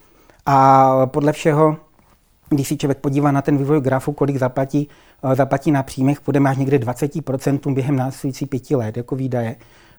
a 0.47 1.06
podle 1.06 1.32
všeho 1.32 1.76
když 2.55 2.69
si 2.69 2.76
člověk 2.76 2.99
podívá 2.99 3.32
na 3.32 3.43
ten 3.43 3.56
vývoj 3.56 3.81
grafu, 3.81 4.12
kolik 4.12 4.37
zaplatí, 4.37 4.88
zaplatí 5.35 5.70
na 5.70 5.82
příjmech, 5.82 6.20
půjdeme 6.20 6.50
až 6.50 6.56
někde 6.56 6.79
20% 6.79 7.75
během 7.75 7.97
následujících 7.97 8.49
pěti 8.49 8.76
let 8.76 8.97
jako 8.97 9.17
výdaje. 9.17 9.56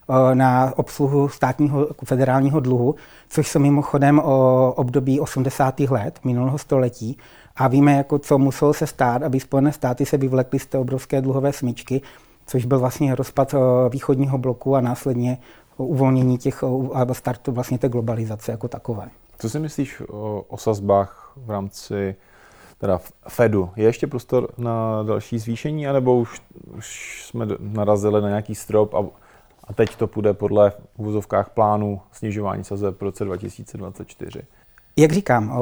Eh, 0.09 0.35
na 0.35 0.73
obsluhu 0.75 1.29
státního 1.29 1.87
federálního 2.05 2.59
dluhu, 2.59 2.95
což 3.29 3.47
jsou 3.47 3.59
mimochodem 3.59 4.19
o 4.19 4.73
období 4.77 5.19
80. 5.19 5.79
let 5.89 6.19
minulého 6.23 6.57
století. 6.57 7.17
A 7.55 7.67
víme, 7.67 7.93
jako 7.97 8.19
co 8.19 8.37
muselo 8.37 8.73
se 8.73 8.87
stát, 8.87 9.23
aby 9.23 9.39
Spojené 9.39 9.71
státy 9.71 10.05
se 10.05 10.17
vyvlekly 10.17 10.59
z 10.59 10.65
té 10.65 10.77
obrovské 10.77 11.21
dluhové 11.21 11.53
smyčky, 11.53 12.01
což 12.45 12.65
byl 12.65 12.79
vlastně 12.79 13.15
rozpad 13.15 13.53
eh, 13.53 13.57
východního 13.89 14.37
bloku 14.37 14.75
a 14.75 14.81
následně 14.81 15.37
uvolnění 15.77 16.37
těch 16.37 16.63
a 16.93 17.13
startu 17.13 17.51
vlastně 17.51 17.77
té 17.77 17.89
globalizace 17.89 18.51
jako 18.51 18.67
takové. 18.67 19.09
Co 19.39 19.49
si 19.49 19.59
myslíš 19.59 20.01
o, 20.09 20.45
o 20.47 20.57
sazbách 20.57 21.33
v 21.37 21.51
rámci 21.51 22.15
teda 22.77 22.99
Fedu? 23.27 23.69
Je 23.75 23.83
ještě 23.83 24.07
prostor 24.07 24.47
na 24.57 25.03
další 25.03 25.39
zvýšení, 25.39 25.87
anebo 25.87 26.17
už, 26.17 26.41
už 26.77 27.21
jsme 27.25 27.47
narazili 27.59 28.21
na 28.21 28.27
nějaký 28.27 28.55
strop 28.55 28.93
a 28.93 29.22
a 29.63 29.73
teď 29.73 29.95
to 29.95 30.07
půjde 30.07 30.33
podle 30.33 30.69
v 30.69 30.79
úvozovkách 30.97 31.49
plánu 31.49 32.01
snižování 32.11 32.63
sazeb 32.63 32.99
v 32.99 33.03
roce 33.03 33.25
2024. 33.25 34.41
Jak 34.97 35.11
říkám, 35.11 35.59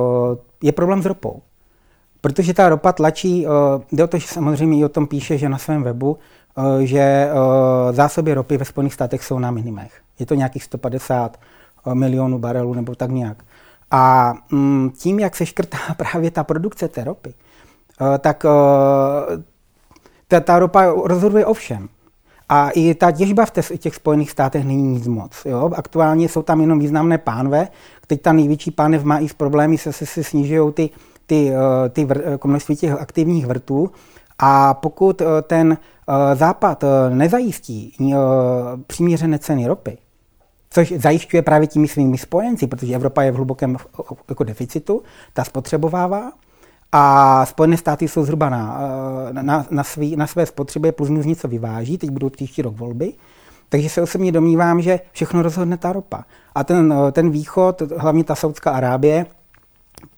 je 0.63 0.72
problém 0.72 1.01
s 1.03 1.05
ropou. 1.05 1.41
Protože 2.22 2.53
ta 2.53 2.70
ropa 2.70 2.91
tlačí, 2.91 3.46
jde 3.91 4.03
o 4.03 4.08
to, 4.08 4.17
že 4.17 4.27
samozřejmě 4.27 4.79
i 4.79 4.86
o 4.86 4.89
tom 4.89 5.08
píše, 5.08 5.38
že 5.38 5.50
na 5.50 5.58
svém 5.58 5.84
webu, 5.84 6.17
že 6.79 7.29
zásoby 7.91 8.34
ropy 8.34 8.58
ve 8.58 8.65
Spojených 8.65 8.93
státech 8.93 9.24
jsou 9.24 9.39
na 9.39 9.51
minimech. 9.51 10.01
Je 10.20 10.25
to 10.25 10.36
nějakých 10.36 10.63
150 10.63 11.39
milionů 11.93 12.39
barelů 12.39 12.74
nebo 12.74 12.96
tak 12.96 13.12
nějak. 13.12 13.38
A 13.91 14.34
mm, 14.51 14.91
tím, 14.98 15.20
jak 15.20 15.36
se 15.36 15.46
škrtá 15.46 15.77
právě 15.98 16.31
ta 16.31 16.43
produkce 16.43 16.88
té 16.88 17.03
ropy, 17.03 17.34
tak 18.20 18.46
ta, 20.27 20.39
ta 20.39 20.60
ropa 20.60 20.86
rozhoduje 21.03 21.46
o 21.46 21.53
všem. 21.53 21.89
A 22.53 22.70
i 22.70 22.93
ta 22.96 23.12
těžba 23.12 23.46
v 23.46 23.51
těch 23.77 23.96
Spojených 23.96 24.31
státech 24.31 24.65
není 24.65 24.84
nic 24.84 25.08
moc. 25.08 25.31
Jo? 25.46 25.72
Aktuálně 25.75 26.29
jsou 26.29 26.41
tam 26.41 26.62
jenom 26.62 26.79
významné 26.79 27.17
pánve. 27.17 27.67
Teď 28.08 28.22
ta 28.22 28.34
největší 28.34 28.72
pánev 28.72 29.03
má 29.03 29.20
i 29.20 29.29
s 29.29 29.34
problémy, 29.34 29.77
se, 29.77 29.93
se, 29.93 30.05
se 30.05 30.24
snižují 30.24 30.74
ty, 30.74 30.89
ty, 31.25 31.51
eh, 31.51 31.89
ty 31.89 32.05
vr, 32.05 32.22
jako 32.25 32.48
množství 32.48 32.75
těch 32.75 32.91
aktivních 32.91 33.46
vrtů. 33.46 33.91
A 34.39 34.74
pokud 34.74 35.22
eh, 35.22 35.25
ten 35.41 35.77
eh, 36.10 36.36
západ 36.36 36.84
nezajistí 37.10 37.96
přiměřené 38.88 39.39
ceny 39.39 39.67
ropy, 39.67 39.98
což 40.70 40.93
zajišťuje 40.98 41.41
právě 41.41 41.67
těmi 41.67 41.88
svými 41.88 42.17
spojenci, 42.17 42.67
protože 42.67 42.96
Evropa 42.96 43.24
je 43.24 43.31
v 43.31 43.36
hlubokém 43.36 43.77
jako 44.29 44.43
deficitu, 44.43 45.01
ta 45.34 45.43
spotřebovává 45.43 46.31
a 46.91 47.45
Spojené 47.45 47.77
státy 47.77 48.07
jsou 48.07 48.24
zhruba 48.24 48.50
na, 48.50 48.79
na, 49.31 49.65
na, 49.71 49.83
svý, 49.83 50.15
na 50.15 50.27
své 50.27 50.45
spotřebě 50.45 50.91
plus 50.91 51.10
minus 51.10 51.25
něco 51.25 51.48
vyváží, 51.48 51.98
teď 51.98 52.10
budou 52.10 52.29
příští 52.29 52.62
rok 52.62 52.77
volby, 52.77 53.13
takže 53.69 53.89
se 53.89 54.01
osobně 54.01 54.31
domnívám, 54.31 54.81
že 54.81 55.00
všechno 55.12 55.41
rozhodne 55.41 55.77
ta 55.77 55.93
ropa. 55.93 56.25
A 56.55 56.63
ten, 56.63 56.93
ten 57.12 57.29
východ, 57.29 57.81
hlavně 57.98 58.24
ta 58.24 58.36
Saudská 58.36 58.71
Arábie, 58.71 59.25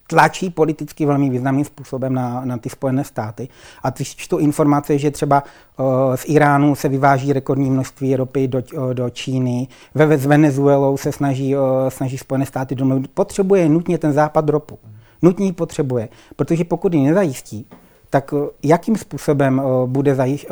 tlačí 0.08 0.50
politicky 0.50 1.06
velmi 1.06 1.30
významným 1.30 1.66
způsobem 1.66 2.14
na, 2.14 2.42
na 2.46 2.58
ty 2.58 2.70
Spojené 2.70 3.04
státy. 3.04 3.48
A 3.84 3.90
když 3.90 4.16
čtu 4.16 4.38
informace, 4.38 4.98
že 4.98 5.12
třeba 5.12 5.44
uh, 5.44 5.86
z 6.16 6.24
Iránu 6.26 6.76
se 6.76 6.90
vyváží 6.90 7.34
rekordní 7.34 7.70
množství 7.70 8.16
ropy 8.16 8.48
do, 8.48 8.62
uh, 8.74 8.94
do 8.94 9.10
Číny, 9.10 9.68
ve, 9.96 10.18
s 10.18 10.26
Venezuelou 10.26 10.98
se 10.98 11.12
snaží, 11.12 11.56
uh, 11.56 11.62
snaží 11.90 12.18
Spojené 12.18 12.46
státy 12.46 12.76
domluvit, 12.76 13.12
potřebuje 13.14 13.70
nutně 13.70 13.98
ten 13.98 14.14
západ 14.14 14.50
ropu. 14.50 14.80
Nutně 15.24 15.54
potřebuje, 15.54 16.10
protože 16.36 16.64
pokud 16.64 16.94
ji 16.94 17.06
nezajistí, 17.06 17.68
tak 18.10 18.34
jakým 18.64 18.96
způsobem 18.96 19.62
bude 19.86 20.16
zajiš, 20.16 20.48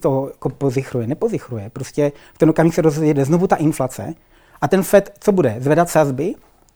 to 0.00 0.28
jako 0.32 0.48
pozichruje? 0.48 1.06
Nepozichruje. 1.06 1.70
Prostě 1.70 2.12
v 2.34 2.38
ten 2.38 2.50
okamžik 2.50 2.74
se 2.74 2.82
rozjede 2.82 3.24
znovu 3.24 3.46
ta 3.46 3.56
inflace 3.56 4.14
a 4.60 4.68
ten 4.68 4.82
FED, 4.82 5.12
co 5.20 5.32
bude? 5.32 5.56
Zvedat 5.58 5.90
sazby 5.90 6.34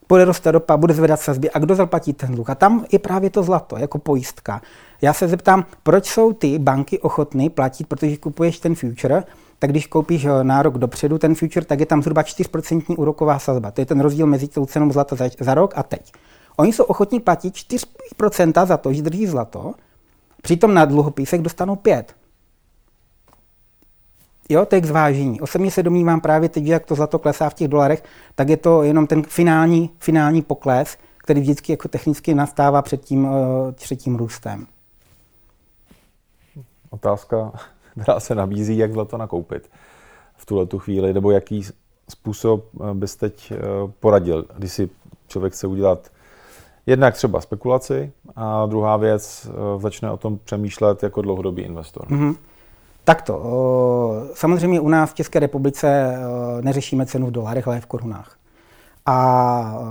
bude 0.08 0.24
roste 0.24 0.50
ropa, 0.50 0.76
bude 0.76 0.94
zvedat 0.94 1.20
sazby 1.20 1.50
a 1.50 1.58
kdo 1.58 1.74
zaplatí 1.74 2.12
ten 2.12 2.34
dluh. 2.34 2.50
A 2.50 2.54
tam 2.54 2.84
je 2.92 2.98
právě 2.98 3.30
to 3.30 3.42
zlato 3.42 3.78
jako 3.78 3.98
pojistka. 3.98 4.62
Já 5.02 5.12
se 5.12 5.28
zeptám, 5.28 5.64
proč 5.82 6.06
jsou 6.06 6.32
ty 6.32 6.58
banky 6.58 6.98
ochotny 6.98 7.50
platit, 7.50 7.86
protože 7.86 8.16
kupuješ 8.16 8.58
ten 8.58 8.74
future, 8.74 9.22
tak 9.58 9.70
když 9.70 9.86
koupíš 9.86 10.24
eh, 10.24 10.44
nárok 10.44 10.78
dopředu, 10.78 11.18
ten 11.18 11.34
future, 11.34 11.66
tak 11.66 11.80
je 11.80 11.86
tam 11.86 12.02
zhruba 12.02 12.22
4% 12.22 12.94
úroková 12.98 13.38
sazba. 13.38 13.70
To 13.70 13.80
je 13.80 13.86
ten 13.86 14.00
rozdíl 14.00 14.26
mezi 14.26 14.48
tou 14.48 14.66
cenou 14.66 14.92
zlata 14.92 15.16
za, 15.16 15.24
za 15.40 15.54
rok 15.54 15.72
a 15.76 15.82
teď. 15.82 16.12
Oni 16.60 16.72
jsou 16.72 16.84
ochotní 16.84 17.20
platit 17.20 17.54
4% 17.54 18.66
za 18.66 18.76
to, 18.76 18.92
že 18.92 19.02
drží 19.02 19.26
zlato, 19.26 19.74
přitom 20.42 20.74
na 20.74 20.84
dluhopisech 20.84 21.42
dostanou 21.42 21.76
5. 21.76 22.16
Jo, 24.48 24.66
to 24.66 24.74
je 24.74 24.80
k 24.80 24.84
zvážení. 24.84 25.40
Osobně 25.40 25.70
se 25.70 25.82
domnívám 25.82 26.20
právě 26.20 26.48
teď, 26.48 26.64
jak 26.64 26.86
to 26.86 26.94
zlato 26.94 27.18
klesá 27.18 27.50
v 27.50 27.54
těch 27.54 27.68
dolarech, 27.68 28.02
tak 28.34 28.48
je 28.48 28.56
to 28.56 28.82
jenom 28.82 29.06
ten 29.06 29.22
finální, 29.22 29.90
finální 29.98 30.42
pokles, 30.42 30.98
který 31.16 31.40
vždycky 31.40 31.72
jako 31.72 31.88
technicky 31.88 32.34
nastává 32.34 32.82
před 32.82 33.04
tím, 33.04 33.24
uh, 33.24 33.72
před 33.72 33.96
tím 33.96 34.16
růstem. 34.16 34.66
Otázka, 36.90 37.52
která 37.90 38.20
se 38.20 38.34
nabízí, 38.34 38.78
jak 38.78 38.92
zlato 38.92 39.16
nakoupit 39.16 39.70
v 40.36 40.46
tuhle 40.46 40.66
tu 40.66 40.78
chvíli, 40.78 41.12
nebo 41.12 41.30
jaký 41.30 41.64
způsob 42.08 42.64
eh, 42.74 42.94
bys 42.94 43.16
teď 43.16 43.52
eh, 43.52 43.58
poradil, 44.00 44.44
když 44.56 44.72
si 44.72 44.90
člověk 45.28 45.52
chce 45.52 45.66
udělat 45.66 46.10
jednak 46.88 47.14
třeba 47.14 47.40
spekulaci 47.40 48.12
a 48.36 48.66
druhá 48.66 48.96
věc, 48.96 49.48
začne 49.78 50.10
o 50.10 50.16
tom 50.16 50.38
přemýšlet 50.44 51.02
jako 51.02 51.22
dlouhodobý 51.22 51.62
investor. 51.62 52.06
Mm-hmm. 52.06 52.36
Takto. 53.04 53.42
Samozřejmě 54.34 54.80
u 54.80 54.88
nás 54.88 55.10
v 55.10 55.14
České 55.14 55.38
republice 55.38 56.18
neřešíme 56.60 57.06
cenu 57.06 57.26
v 57.26 57.30
dolarech, 57.30 57.68
ale 57.68 57.80
v 57.80 57.86
korunách. 57.86 58.36
A 59.06 59.82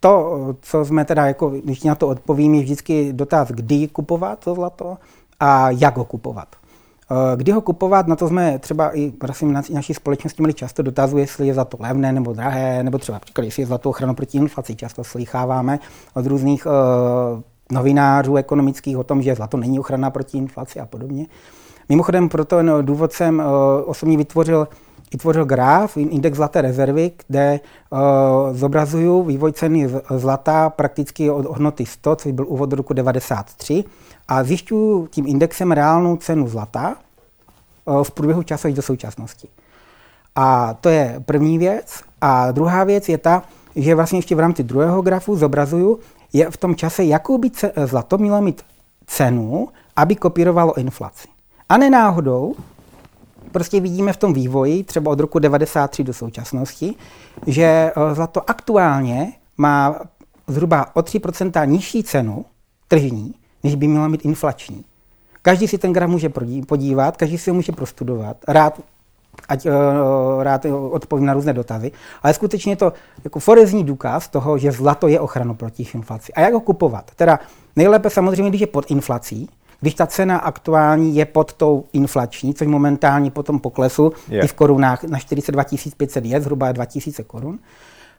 to, 0.00 0.36
co 0.60 0.84
jsme 0.84 1.04
teda, 1.04 1.26
jako, 1.26 1.50
když 1.50 1.82
na 1.82 1.94
to 1.94 2.08
odpovím, 2.08 2.54
je 2.54 2.62
vždycky 2.62 3.12
dotaz, 3.12 3.48
kdy 3.48 3.88
kupovat 3.88 4.44
to 4.44 4.54
zlato 4.54 4.96
a 5.40 5.70
jak 5.70 5.96
ho 5.96 6.04
kupovat. 6.04 6.48
Kdy 7.36 7.52
ho 7.52 7.60
kupovat, 7.60 8.06
na 8.06 8.16
to 8.16 8.28
jsme 8.28 8.58
třeba 8.58 8.90
i 8.90 9.10
prosím, 9.10 9.52
na 9.52 9.62
naší 9.70 9.94
společnosti 9.94 10.42
měli 10.42 10.54
často 10.54 10.82
dotazu, 10.82 11.18
jestli 11.18 11.46
je 11.46 11.54
za 11.54 11.64
to 11.64 11.76
levné 11.80 12.12
nebo 12.12 12.32
drahé, 12.32 12.82
nebo 12.82 12.98
třeba 12.98 13.18
příklad, 13.18 13.44
jestli 13.44 13.62
je 13.62 13.66
za 13.66 13.78
to 13.78 13.90
ochranu 13.90 14.14
proti 14.14 14.38
inflaci. 14.38 14.76
Často 14.76 15.04
slycháváme 15.04 15.78
od 16.14 16.26
různých 16.26 16.66
uh, 16.66 16.72
novinářů 17.72 18.36
ekonomických 18.36 18.98
o 18.98 19.04
tom, 19.04 19.22
že 19.22 19.34
zlato 19.34 19.56
není 19.56 19.78
ochrana 19.78 20.10
proti 20.10 20.38
inflaci 20.38 20.80
a 20.80 20.86
podobně. 20.86 21.26
Mimochodem 21.88 22.28
pro 22.28 22.44
ten 22.44 22.72
důvod 22.82 23.12
jsem 23.12 23.38
uh, 23.38 23.44
osobně 23.84 24.16
vytvořil, 24.16 24.68
vytvořil 25.12 25.44
graf, 25.44 25.96
index 25.96 26.36
zlaté 26.36 26.62
rezervy, 26.62 27.12
kde 27.26 27.60
uh, 27.90 27.98
zobrazuju 28.56 29.22
vývoj 29.22 29.52
ceny 29.52 29.90
zlata 30.16 30.70
prakticky 30.70 31.30
od 31.30 31.46
hodnoty 31.46 31.86
100, 31.86 32.16
což 32.16 32.32
byl 32.32 32.44
úvod 32.48 32.72
roku 32.72 32.94
93, 32.94 33.84
a 34.28 34.44
zjišťuju 34.44 35.06
tím 35.06 35.26
indexem 35.26 35.72
reálnou 35.72 36.16
cenu 36.16 36.48
zlata 36.48 36.96
uh, 37.84 38.02
v 38.02 38.10
průběhu 38.10 38.42
času 38.42 38.72
do 38.72 38.82
současnosti. 38.82 39.48
A 40.36 40.74
to 40.74 40.88
je 40.88 41.22
první 41.26 41.58
věc. 41.58 42.00
A 42.20 42.52
druhá 42.52 42.84
věc 42.84 43.08
je 43.08 43.18
ta, 43.18 43.42
že 43.76 43.94
vlastně 43.94 44.18
ještě 44.18 44.34
v 44.34 44.40
rámci 44.40 44.62
druhého 44.62 45.02
grafu 45.02 45.36
zobrazuju, 45.36 45.98
je 46.32 46.50
v 46.50 46.56
tom 46.56 46.74
čase, 46.74 47.04
jakou 47.04 47.38
by 47.38 47.50
zlato 47.84 48.18
mělo 48.18 48.42
mít 48.42 48.62
cenu, 49.06 49.68
aby 49.96 50.16
kopírovalo 50.16 50.78
inflaci. 50.78 51.28
A 51.68 51.76
nenáhodou, 51.76 52.54
prostě 53.56 53.80
vidíme 53.80 54.12
v 54.12 54.16
tom 54.16 54.32
vývoji, 54.32 54.84
třeba 54.84 55.10
od 55.10 55.20
roku 55.20 55.38
93 55.38 56.04
do 56.04 56.12
současnosti, 56.12 56.94
že 57.46 57.62
eh, 57.64 58.14
zlato 58.14 58.50
aktuálně 58.50 59.32
má 59.56 60.00
zhruba 60.46 60.96
o 60.96 61.00
3% 61.00 61.66
nižší 61.66 62.02
cenu 62.02 62.44
tržní, 62.88 63.34
než 63.64 63.74
by 63.74 63.88
měla 63.88 64.08
mít 64.08 64.24
inflační. 64.24 64.84
Každý 65.42 65.68
si 65.68 65.78
ten 65.78 65.92
graf 65.92 66.10
může 66.10 66.28
podívat, 66.66 67.16
každý 67.16 67.38
si 67.38 67.50
ho 67.50 67.54
může 67.54 67.72
prostudovat. 67.72 68.36
Rád, 68.48 68.80
ať 69.48 69.66
uh, 69.66 69.72
rád 70.42 70.66
odpovím 70.90 71.26
na 71.26 71.34
různé 71.34 71.52
dotazy, 71.52 71.92
ale 72.22 72.34
skutečně 72.34 72.72
je 72.72 72.76
to 72.76 72.92
jako 73.24 73.40
forezní 73.40 73.84
důkaz 73.84 74.28
toho, 74.28 74.58
že 74.58 74.72
zlato 74.72 75.08
je 75.08 75.20
ochranu 75.20 75.54
proti 75.54 75.86
inflaci. 75.94 76.32
A 76.32 76.40
jak 76.40 76.52
ho 76.52 76.60
kupovat? 76.60 77.10
Teda 77.16 77.40
nejlépe 77.76 78.10
samozřejmě, 78.10 78.50
když 78.50 78.60
je 78.60 78.66
pod 78.66 78.90
inflací, 78.90 79.48
když 79.80 79.94
ta 79.94 80.06
cena 80.06 80.38
aktuální 80.38 81.16
je 81.16 81.24
pod 81.24 81.52
tou 81.52 81.84
inflační, 81.92 82.54
což 82.54 82.66
momentálně 82.66 83.30
po 83.30 83.42
tom 83.42 83.58
poklesu 83.58 84.12
je. 84.28 84.42
i 84.42 84.46
v 84.46 84.52
korunách 84.52 85.04
na 85.04 85.18
42 85.18 85.64
500 85.96 86.24
je, 86.24 86.40
zhruba 86.40 86.72
2000 86.72 87.22
korun. 87.22 87.58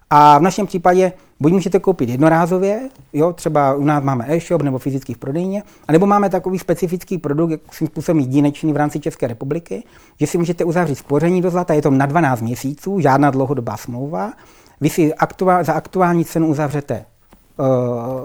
A 0.09 0.37
v 0.37 0.41
našem 0.41 0.67
případě 0.67 1.13
buď 1.39 1.51
můžete 1.51 1.79
koupit 1.79 2.09
jednorázově, 2.09 2.89
jo, 3.13 3.33
třeba 3.33 3.73
u 3.73 3.83
nás 3.83 4.03
máme 4.03 4.25
e-shop 4.27 4.61
nebo 4.61 4.77
fyzický 4.77 5.13
v 5.13 5.17
prodejně, 5.17 5.63
anebo 5.87 6.05
máme 6.05 6.29
takový 6.29 6.59
specifický 6.59 7.17
produkt, 7.17 7.51
jak 7.51 7.73
svým 7.73 7.87
způsobem 7.87 8.19
jedinečný 8.19 8.73
v 8.73 8.77
rámci 8.77 8.99
České 8.99 9.27
republiky, 9.27 9.83
že 10.19 10.27
si 10.27 10.37
můžete 10.37 10.63
uzavřít 10.63 10.95
spoření 10.95 11.41
do 11.41 11.49
zlata, 11.49 11.73
je 11.73 11.81
to 11.81 11.91
na 11.91 12.05
12 12.05 12.41
měsíců, 12.41 12.99
žádná 12.99 13.31
dlouhodobá 13.31 13.77
smlouva, 13.77 14.33
vy 14.81 14.89
si 14.89 15.13
aktuál, 15.13 15.63
za 15.63 15.73
aktuální 15.73 16.25
cenu 16.25 16.47
uzavřete 16.47 17.05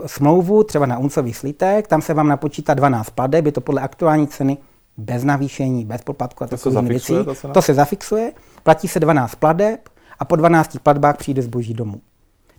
smlouvu, 0.07 0.65
třeba 0.65 0.87
na 0.87 0.99
uncový 0.99 1.35
slitek, 1.35 1.87
tam 1.87 2.03
se 2.03 2.15
vám 2.15 2.29
napočítá 2.29 2.75
12 2.75 3.11
plateb, 3.11 3.47
je 3.47 3.53
to 3.53 3.61
podle 3.61 3.81
aktuální 3.81 4.27
ceny 4.27 4.59
bez 4.97 5.25
navýšení, 5.25 5.85
bez 5.85 6.03
poplatku 6.03 6.45
a 6.45 6.47
to, 6.47 6.57
se 6.57 6.83
věcí. 6.83 7.15
To 7.53 7.63
se 7.63 7.75
zafixuje, 7.75 8.33
platí 8.63 8.89
se 8.89 9.01
12 9.01 9.35
plateb 9.35 9.89
a 10.19 10.25
po 10.25 10.37
12 10.37 10.77
platbách 10.83 11.17
přijde 11.17 11.43
zboží 11.43 11.75
domů. 11.75 12.01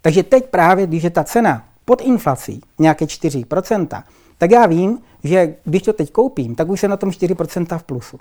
Takže 0.01 0.23
teď 0.23 0.49
právě, 0.49 0.87
když 0.87 1.03
je 1.03 1.09
ta 1.09 1.23
cena 1.23 1.63
pod 1.85 2.01
inflací 2.01 2.61
nějaké 2.79 3.05
4%, 3.05 4.03
tak 4.37 4.51
já 4.51 4.65
vím, 4.65 4.99
že 5.23 5.55
když 5.63 5.81
to 5.81 5.93
teď 5.93 6.11
koupím, 6.11 6.55
tak 6.55 6.69
už 6.69 6.79
jsem 6.79 6.89
na 6.89 6.97
tom 6.97 7.09
4% 7.09 7.77
v 7.77 7.83
plusu. 7.83 8.17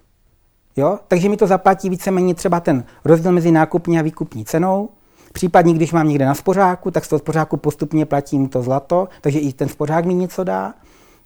Jo? 0.77 0.99
Takže 1.09 1.29
mi 1.29 1.37
to 1.37 1.47
zaplatí 1.47 1.91
víceméně 1.91 2.35
třeba 2.35 2.61
ten 2.61 2.85
rozdíl 3.05 3.33
mezi 3.33 3.51
nákupní 3.51 3.99
a 3.99 4.03
výkupní 4.03 4.45
cenou, 4.45 4.89
Případně, 5.33 5.75
když 5.75 5.93
mám 5.93 6.09
někde 6.09 6.27
na 6.27 6.35
spořáku, 6.35 6.91
tak 6.91 7.05
z 7.05 7.09
toho 7.09 7.19
spořáku 7.19 7.57
postupně 7.57 8.07
platím 8.07 8.49
to 8.49 8.63
zlato, 8.63 9.09
takže 9.21 9.39
i 9.39 9.53
ten 9.53 9.69
spořák 9.69 10.05
mi 10.05 10.15
něco 10.15 10.45
dá. 10.45 10.75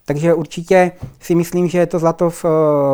Takže 0.04 0.34
určitě 0.34 0.92
si 1.20 1.34
myslím, 1.34 1.68
že 1.68 1.86
to 1.86 1.98
zlato 1.98 2.30
v, 2.30 2.44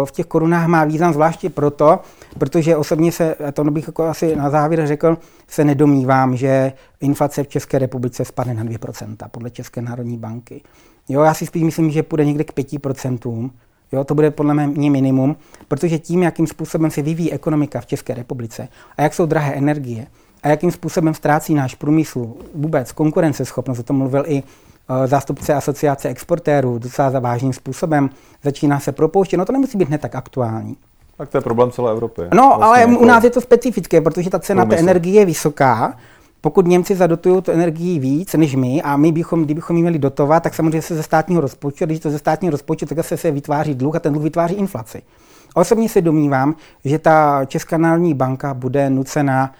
v 0.04 0.12
těch 0.12 0.26
korunách 0.26 0.66
má 0.66 0.84
význam 0.84 1.12
zvláště 1.12 1.50
proto, 1.50 2.00
protože 2.38 2.76
osobně 2.76 3.12
se, 3.12 3.34
a 3.34 3.52
to 3.52 3.64
bych 3.64 3.86
jako 3.86 4.04
asi 4.04 4.36
na 4.36 4.50
závěr 4.50 4.86
řekl, 4.86 5.18
se 5.48 5.64
nedomývám, 5.64 6.36
že 6.36 6.72
inflace 7.00 7.42
v 7.42 7.48
České 7.48 7.78
republice 7.78 8.24
spadne 8.24 8.54
na 8.54 8.64
2% 8.64 9.16
podle 9.30 9.50
České 9.50 9.82
národní 9.82 10.18
banky. 10.18 10.62
Jo, 11.08 11.22
já 11.22 11.34
si 11.34 11.46
spíš 11.46 11.62
myslím, 11.62 11.90
že 11.90 12.02
půjde 12.02 12.24
někde 12.24 12.44
k 12.44 12.52
5%. 12.52 13.50
Jo, 13.92 14.04
to 14.04 14.14
bude 14.14 14.30
podle 14.30 14.66
mě 14.66 14.90
minimum, 14.90 15.36
protože 15.68 15.98
tím, 15.98 16.22
jakým 16.22 16.46
způsobem 16.46 16.90
se 16.90 17.02
vyvíjí 17.02 17.32
ekonomika 17.32 17.80
v 17.80 17.86
České 17.86 18.14
republice 18.14 18.68
a 18.96 19.02
jak 19.02 19.14
jsou 19.14 19.26
drahé 19.26 19.54
energie, 19.54 20.06
a 20.42 20.48
jakým 20.48 20.70
způsobem 20.70 21.14
ztrácí 21.14 21.54
náš 21.54 21.74
průmysl 21.74 22.28
vůbec 22.54 22.92
konkurenceschopnost, 22.92 23.80
o 23.80 23.82
tom 23.82 23.96
mluvil 23.96 24.24
i 24.26 24.42
eh, 24.42 25.06
zástupce 25.06 25.54
asociace 25.54 26.08
exportérů 26.08 26.78
docela 26.78 27.10
závažným 27.10 27.52
způsobem, 27.52 28.10
začíná 28.42 28.80
se 28.80 28.92
propouštět. 28.92 29.36
No 29.36 29.44
to 29.44 29.52
nemusí 29.52 29.78
být 29.78 29.88
hned 29.88 30.00
tak 30.00 30.14
aktuální. 30.14 30.76
Tak 31.16 31.28
to 31.28 31.38
je 31.38 31.42
problém 31.42 31.70
celé 31.70 31.92
Evropy. 31.92 32.22
No, 32.34 32.42
vlastně 32.48 32.64
ale 32.64 32.80
jako 32.80 32.98
u 32.98 33.04
nás 33.04 33.24
je 33.24 33.30
to 33.30 33.40
specifické, 33.40 34.00
protože 34.00 34.30
ta 34.30 34.38
cena 34.38 34.64
té 34.64 34.76
energie 34.76 35.20
je 35.20 35.26
vysoká. 35.26 35.96
Pokud 36.40 36.66
Němci 36.66 36.96
zadotují 36.96 37.42
tu 37.42 37.50
energii 37.50 37.98
víc 37.98 38.34
než 38.34 38.54
my 38.54 38.82
a 38.82 38.96
my 38.96 39.12
bychom, 39.12 39.44
kdybychom 39.44 39.76
ji 39.76 39.82
měli 39.82 39.98
dotovat, 39.98 40.42
tak 40.42 40.54
samozřejmě 40.54 40.82
se 40.82 40.94
ze 40.94 41.02
státního 41.02 41.40
rozpočtu, 41.40 41.86
když 41.86 42.00
to 42.00 42.10
ze 42.10 42.18
státního 42.18 42.50
rozpočtu, 42.50 42.86
tak 42.86 43.04
se, 43.04 43.16
se 43.16 43.30
vytváří 43.30 43.74
dluh 43.74 43.96
a 43.96 44.00
ten 44.00 44.12
dluh 44.12 44.24
vytváří 44.24 44.54
inflaci. 44.54 45.02
Osobně 45.54 45.88
se 45.88 46.00
domnívám, 46.00 46.54
že 46.84 46.98
ta 46.98 47.44
Česká 47.44 47.78
národní 47.78 48.14
banka 48.14 48.54
bude 48.54 48.90
nucena 48.90 49.52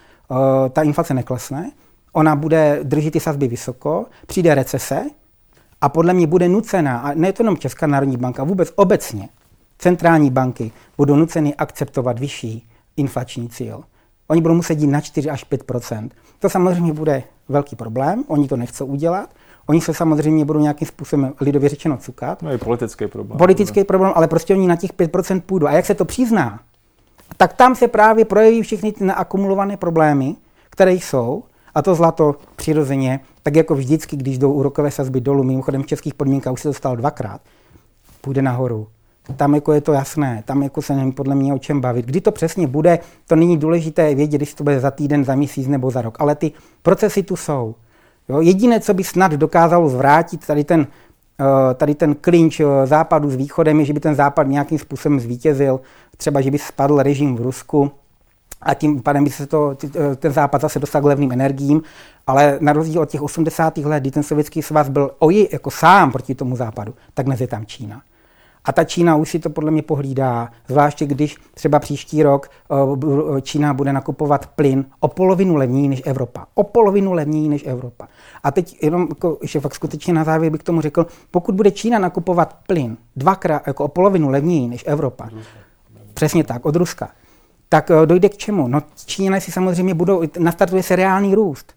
ta 0.69 0.81
inflace 0.81 1.13
neklesne, 1.13 1.71
ona 2.11 2.35
bude 2.35 2.79
držet 2.83 3.11
ty 3.11 3.19
sazby 3.19 3.47
vysoko, 3.47 4.05
přijde 4.27 4.55
recese 4.55 5.05
a 5.81 5.89
podle 5.89 6.13
mě 6.13 6.27
bude 6.27 6.49
nucená, 6.49 6.99
a 6.99 7.13
ne 7.13 7.33
to 7.33 7.43
jenom 7.43 7.57
Česká 7.57 7.87
národní 7.87 8.17
banka, 8.17 8.43
vůbec 8.43 8.73
obecně, 8.75 9.29
centrální 9.79 10.31
banky 10.31 10.71
budou 10.97 11.15
nuceny 11.15 11.55
akceptovat 11.55 12.19
vyšší 12.19 12.67
inflační 12.97 13.49
cíl. 13.49 13.83
Oni 14.27 14.41
budou 14.41 14.53
muset 14.55 14.79
jít 14.79 14.87
na 14.87 15.01
4 15.01 15.29
až 15.29 15.45
5% 15.51 16.09
To 16.39 16.49
samozřejmě 16.49 16.93
bude 16.93 17.23
velký 17.49 17.75
problém, 17.75 18.23
oni 18.27 18.47
to 18.47 18.57
nechcou 18.57 18.85
udělat. 18.85 19.29
Oni 19.65 19.81
se 19.81 19.93
samozřejmě 19.93 20.45
budou 20.45 20.59
nějakým 20.59 20.87
způsobem 20.87 21.33
lidově 21.41 21.69
řečeno 21.69 21.97
cukat. 21.97 22.41
No 22.41 22.51
je 22.51 22.57
politický 22.57 23.07
problém. 23.07 23.37
Politický 23.37 23.83
problém, 23.83 24.11
ale 24.15 24.27
prostě 24.27 24.53
oni 24.53 24.67
na 24.67 24.75
těch 24.75 24.93
5% 24.93 25.41
půjdou. 25.41 25.67
A 25.67 25.71
jak 25.71 25.85
se 25.85 25.95
to 25.95 26.05
přizná, 26.05 26.59
tak 27.37 27.53
tam 27.53 27.75
se 27.75 27.87
právě 27.87 28.25
projeví 28.25 28.61
všechny 28.61 28.91
ty 28.91 29.03
naakumulované 29.03 29.77
problémy, 29.77 30.35
které 30.69 30.93
jsou, 30.93 31.43
a 31.75 31.81
to 31.81 31.95
zlato 31.95 32.35
přirozeně, 32.55 33.19
tak 33.43 33.55
jako 33.55 33.75
vždycky, 33.75 34.15
když 34.15 34.37
jdou 34.37 34.51
úrokové 34.51 34.91
sazby 34.91 35.21
dolů, 35.21 35.43
mimochodem 35.43 35.83
v 35.83 35.87
českých 35.87 36.13
podmínkách 36.13 36.53
už 36.53 36.61
se 36.61 36.69
to 36.69 36.73
stalo 36.73 36.95
dvakrát, 36.95 37.41
půjde 38.21 38.41
nahoru. 38.41 38.87
Tam 39.35 39.55
jako 39.55 39.73
je 39.73 39.81
to 39.81 39.93
jasné, 39.93 40.43
tam 40.45 40.63
jako 40.63 40.81
se 40.81 40.95
není 40.95 41.11
podle 41.11 41.35
mě 41.35 41.53
o 41.53 41.57
čem 41.57 41.81
bavit. 41.81 42.05
Kdy 42.05 42.21
to 42.21 42.31
přesně 42.31 42.67
bude, 42.67 42.99
to 43.27 43.35
není 43.35 43.57
důležité 43.57 44.15
vědět, 44.15 44.41
jestli 44.41 44.55
to 44.55 44.63
bude 44.63 44.79
za 44.79 44.91
týden, 44.91 45.25
za 45.25 45.35
měsíc 45.35 45.67
nebo 45.67 45.91
za 45.91 46.01
rok, 46.01 46.17
ale 46.19 46.35
ty 46.35 46.51
procesy 46.81 47.23
tu 47.23 47.35
jsou. 47.35 47.75
Jo? 48.29 48.41
Jediné, 48.41 48.79
co 48.79 48.93
by 48.93 49.03
snad 49.03 49.31
dokázalo 49.31 49.89
zvrátit 49.89 50.47
tady 50.47 50.63
ten, 50.63 50.87
tady 51.75 51.95
ten 51.95 52.15
klinč 52.15 52.59
eh, 52.59 52.65
západu 52.85 53.29
s 53.29 53.35
východem, 53.35 53.79
je, 53.79 53.85
že 53.85 53.93
by 53.93 53.99
ten 53.99 54.15
západ 54.15 54.47
nějakým 54.47 54.79
způsobem 54.79 55.19
zvítězil, 55.19 55.79
třeba, 56.17 56.41
že 56.41 56.51
by 56.51 56.57
spadl 56.57 57.01
režim 57.01 57.35
v 57.35 57.41
Rusku, 57.41 57.91
a 58.61 58.73
tím 58.73 59.01
pádem 59.01 59.23
by 59.23 59.29
se 59.29 59.47
to, 59.47 59.77
eh, 59.95 60.15
ten 60.15 60.31
západ 60.31 60.61
zase 60.61 60.79
dostal 60.79 61.01
k 61.01 61.05
levným 61.05 61.31
energiím, 61.31 61.81
ale 62.27 62.57
na 62.61 62.73
rozdíl 62.73 63.01
od 63.01 63.09
těch 63.09 63.21
80. 63.21 63.85
let, 63.85 63.99
kdy 63.99 64.11
ten 64.11 64.23
sovětský 64.23 64.61
svaz 64.61 64.89
byl 64.89 65.11
oji 65.19 65.49
jako 65.51 65.71
sám 65.71 66.11
proti 66.11 66.35
tomu 66.35 66.55
západu, 66.55 66.93
tak 67.13 67.25
dnes 67.25 67.41
je 67.41 67.47
tam 67.47 67.65
Čína. 67.65 68.01
A 68.65 68.71
ta 68.71 68.83
Čína 68.83 69.15
už 69.15 69.29
si 69.29 69.39
to 69.39 69.49
podle 69.49 69.71
mě 69.71 69.81
pohlídá, 69.81 70.49
zvláště 70.67 71.05
když 71.05 71.37
třeba 71.53 71.79
příští 71.79 72.23
rok 72.23 72.49
eh, 72.71 73.41
Čína 73.41 73.73
bude 73.73 73.93
nakupovat 73.93 74.47
plyn 74.47 74.85
o 74.99 75.07
polovinu 75.07 75.55
levněji 75.55 75.87
než 75.87 76.01
Evropa. 76.05 76.45
O 76.53 76.63
polovinu 76.63 77.13
levněji 77.13 77.49
než 77.49 77.63
Evropa. 77.67 78.07
A 78.43 78.51
teď 78.51 78.83
jenom, 78.83 79.07
jako, 79.09 79.37
že 79.41 79.59
fakt 79.59 79.75
skutečně 79.75 80.13
na 80.13 80.23
závěr 80.23 80.51
bych 80.51 80.61
k 80.61 80.63
tomu 80.63 80.81
řekl, 80.81 81.05
pokud 81.31 81.55
bude 81.55 81.71
Čína 81.71 81.99
nakupovat 81.99 82.57
plyn 82.67 82.97
dvakrát, 83.15 83.67
jako 83.67 83.83
o 83.83 83.87
polovinu 83.87 84.29
levněji 84.29 84.67
než 84.67 84.83
Evropa, 84.87 85.29
přesně 86.13 86.43
tak, 86.43 86.65
od 86.65 86.75
Ruska, 86.75 87.09
tak 87.69 87.91
eh, 87.91 88.05
dojde 88.05 88.29
k 88.29 88.37
čemu? 88.37 88.67
No 88.67 88.81
Číňané 89.05 89.41
si 89.41 89.51
samozřejmě 89.51 89.93
budou, 89.93 90.21
nastartuje 90.39 90.83
se 90.83 90.95
reálný 90.95 91.35
růst. 91.35 91.73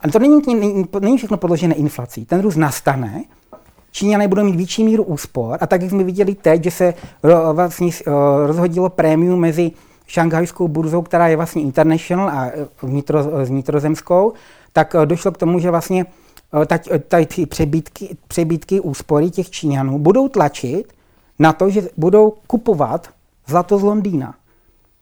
A 0.00 0.08
to 0.08 0.18
není, 0.18 0.42
není, 0.46 0.84
není 1.00 1.16
všechno 1.16 1.36
podložené 1.36 1.74
inflací. 1.74 2.24
Ten 2.24 2.40
růst 2.40 2.56
nastane, 2.56 3.24
Číňané 3.96 4.28
budou 4.28 4.44
mít 4.44 4.56
větší 4.56 4.84
míru 4.84 5.04
úspor 5.04 5.58
a 5.60 5.66
tak, 5.66 5.82
jak 5.82 5.90
jsme 5.90 6.04
viděli 6.04 6.34
teď, 6.34 6.64
že 6.64 6.70
se 6.70 6.94
vlastně 7.52 7.90
eh, 8.06 8.10
rozhodilo 8.46 8.90
prémium 8.90 9.40
mezi 9.40 9.70
šanghajskou 10.06 10.68
burzou, 10.68 11.02
která 11.02 11.28
je 11.28 11.36
vlastně 11.36 11.62
international 11.62 12.28
a 12.28 12.46
eh, 12.46 12.66
vnitro, 12.82 13.22
vnitrozemskou, 13.44 14.32
tak 14.72 14.96
došlo 15.04 15.30
k 15.32 15.38
tomu, 15.38 15.58
že 15.58 15.70
vlastně 15.70 16.06
tady 17.08 17.26
ty 17.26 17.46
přebytky, 17.46 18.16
přebytky 18.28 18.80
úspory 18.80 19.30
těch 19.30 19.50
Číňanů 19.50 19.98
budou 19.98 20.28
tlačit 20.28 20.92
na 21.38 21.52
to, 21.52 21.70
že 21.70 21.88
budou 21.96 22.32
kupovat 22.46 23.08
zlato 23.46 23.78
z 23.78 23.82
Londýna. 23.82 24.34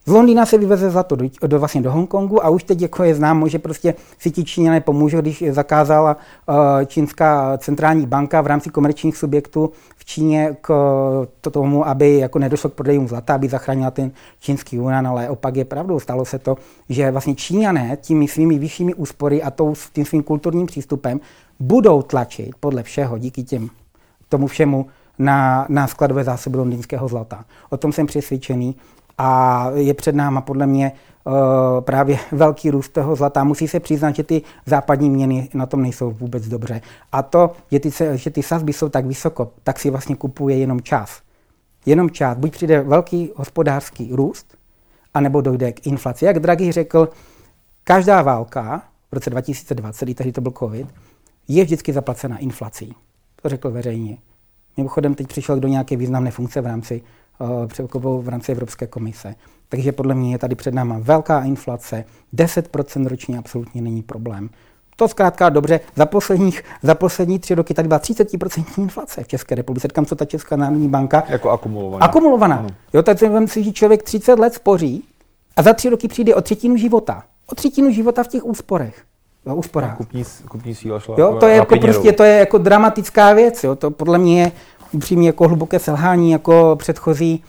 Z 0.06 0.10
Londýna 0.10 0.46
se 0.46 0.58
vyveze 0.58 0.90
zlato 0.90 1.16
do, 1.16 1.24
do, 1.46 1.58
vlastně 1.58 1.80
do 1.80 1.92
Hongkongu 1.92 2.44
a 2.44 2.48
už 2.48 2.64
teď 2.64 2.82
jako 2.82 3.04
je 3.04 3.14
známo, 3.14 3.48
že 3.48 3.58
prostě 3.58 3.94
si 4.18 4.30
ti 4.30 4.44
Číňané 4.44 4.80
pomůžou, 4.80 5.20
když 5.20 5.44
zakázala 5.50 6.16
uh, 6.48 6.56
čínská 6.86 7.58
centrální 7.58 8.06
banka 8.06 8.40
v 8.40 8.46
rámci 8.46 8.70
komerčních 8.70 9.16
subjektů 9.16 9.70
v 9.96 10.04
Číně 10.04 10.56
k 10.60 10.68
to 11.40 11.50
tomu, 11.50 11.88
aby 11.88 12.18
jako 12.18 12.38
nedošlo 12.38 12.70
k 12.70 12.74
prodejům 12.74 13.08
zlata, 13.08 13.34
aby 13.34 13.48
zachránila 13.48 13.90
ten 13.90 14.10
čínský 14.40 14.76
yuan, 14.76 15.06
ale 15.06 15.28
opak 15.28 15.56
je 15.56 15.64
pravdou. 15.64 16.00
Stalo 16.00 16.24
se 16.24 16.38
to, 16.38 16.56
že 16.88 17.10
vlastně 17.10 17.34
Číňané 17.34 17.98
těmi 18.00 18.28
svými 18.28 18.58
vyššími 18.58 18.94
úspory 18.94 19.42
a 19.42 19.50
tou, 19.50 19.74
tím 19.92 20.04
svým 20.04 20.22
kulturním 20.22 20.66
přístupem 20.66 21.20
budou 21.60 22.02
tlačit 22.02 22.50
podle 22.60 22.82
všeho 22.82 23.18
díky 23.18 23.42
těm 23.42 23.68
tomu 24.28 24.46
všemu 24.46 24.86
na, 25.18 25.66
na 25.68 25.86
skladové 25.86 26.24
zásoby 26.24 26.56
londýnského 26.56 27.08
zlata. 27.08 27.44
O 27.70 27.76
tom 27.76 27.92
jsem 27.92 28.06
přesvědčený 28.06 28.76
a 29.18 29.70
je 29.74 29.94
před 29.94 30.14
náma 30.14 30.40
podle 30.40 30.66
mě 30.66 30.92
uh, 31.24 31.32
právě 31.80 32.18
velký 32.32 32.70
růst 32.70 32.88
toho 32.88 33.16
zlata. 33.16 33.44
Musí 33.44 33.68
se 33.68 33.80
přiznat, 33.80 34.16
že 34.16 34.22
ty 34.22 34.42
západní 34.66 35.10
měny 35.10 35.48
na 35.54 35.66
tom 35.66 35.82
nejsou 35.82 36.10
vůbec 36.10 36.48
dobře. 36.48 36.80
A 37.12 37.22
to, 37.22 37.52
že 37.70 37.80
ty, 37.80 37.90
že 38.14 38.30
ty 38.30 38.42
sazby 38.42 38.72
jsou 38.72 38.88
tak 38.88 39.06
vysoko, 39.06 39.52
tak 39.62 39.78
si 39.78 39.90
vlastně 39.90 40.16
kupuje 40.16 40.58
jenom 40.58 40.80
čas. 40.80 41.22
Jenom 41.86 42.10
čas. 42.10 42.38
Buď 42.38 42.52
přijde 42.52 42.82
velký 42.82 43.30
hospodářský 43.36 44.10
růst, 44.12 44.56
anebo 45.14 45.40
dojde 45.40 45.72
k 45.72 45.86
inflaci. 45.86 46.24
Jak 46.24 46.38
Draghi 46.38 46.72
řekl, 46.72 47.08
každá 47.84 48.22
válka 48.22 48.82
v 49.10 49.14
roce 49.14 49.30
2020, 49.30 50.08
i 50.08 50.14
tehdy 50.14 50.32
to 50.32 50.40
byl 50.40 50.52
covid, 50.58 50.86
je 51.48 51.64
vždycky 51.64 51.92
zaplacena 51.92 52.38
inflací. 52.38 52.94
To 53.42 53.48
řekl 53.48 53.70
veřejně. 53.70 54.18
Mimochodem 54.76 55.14
teď 55.14 55.26
přišel 55.26 55.60
do 55.60 55.68
nějaké 55.68 55.96
významné 55.96 56.30
funkce 56.30 56.60
v 56.60 56.66
rámci 56.66 57.02
Eh, 57.02 57.23
překopou 57.66 58.22
v 58.22 58.28
rámci 58.28 58.52
Evropské 58.52 58.86
komise. 58.86 59.34
Takže 59.68 59.92
podle 59.92 60.14
mě 60.14 60.32
je 60.32 60.38
tady 60.38 60.54
před 60.54 60.74
náma 60.74 60.96
velká 60.98 61.44
inflace, 61.44 62.04
10% 62.34 63.06
ročně 63.06 63.38
absolutně 63.38 63.82
není 63.82 64.02
problém. 64.02 64.50
To 64.96 65.08
zkrátka 65.08 65.48
dobře, 65.48 65.80
za, 65.96 66.06
posledních, 66.06 66.62
za 66.82 66.94
poslední 66.94 67.38
tři 67.38 67.54
roky 67.54 67.74
tady 67.74 67.88
byla 67.88 68.00
30% 68.00 68.64
inflace 68.78 69.24
v 69.24 69.28
České 69.28 69.54
republice. 69.54 69.88
Kam 69.88 70.06
co 70.06 70.16
ta 70.16 70.24
Česká 70.24 70.56
národní 70.56 70.88
banka? 70.88 71.24
Jako 71.28 71.50
akumulovaná. 71.50 72.06
Akumulovaná. 72.06 72.56
Ano. 72.56 72.68
Jo, 72.92 73.02
tak 73.02 73.18
si, 73.46 73.64
že 73.64 73.72
člověk 73.72 74.02
30 74.02 74.38
let 74.38 74.54
spoří 74.54 75.04
a 75.56 75.62
za 75.62 75.72
tři 75.72 75.88
roky 75.88 76.08
přijde 76.08 76.34
o 76.34 76.40
třetinu 76.40 76.76
života. 76.76 77.22
O 77.46 77.54
třetinu 77.54 77.90
života 77.90 78.22
v 78.22 78.28
těch 78.28 78.44
úsporech. 78.44 79.04
Jo, 79.46 79.54
úsporách. 79.54 79.96
Kupní, 79.96 80.24
kupní 80.48 80.74
síla 80.74 81.00
šla 81.00 81.14
jo, 81.18 81.36
to 81.40 81.46
je 81.46 81.56
jako 81.56 81.76
prostě, 81.76 82.12
to 82.12 82.22
je 82.22 82.38
jako 82.38 82.58
dramatická 82.58 83.32
věc. 83.32 83.64
Jo. 83.64 83.74
To 83.76 83.90
podle 83.90 84.18
mě 84.18 84.42
je 84.42 84.52
upřímně 84.94 85.28
jako 85.28 85.48
hluboké 85.48 85.78
selhání 85.78 86.30
jako 86.30 86.76
předchozí 86.78 87.42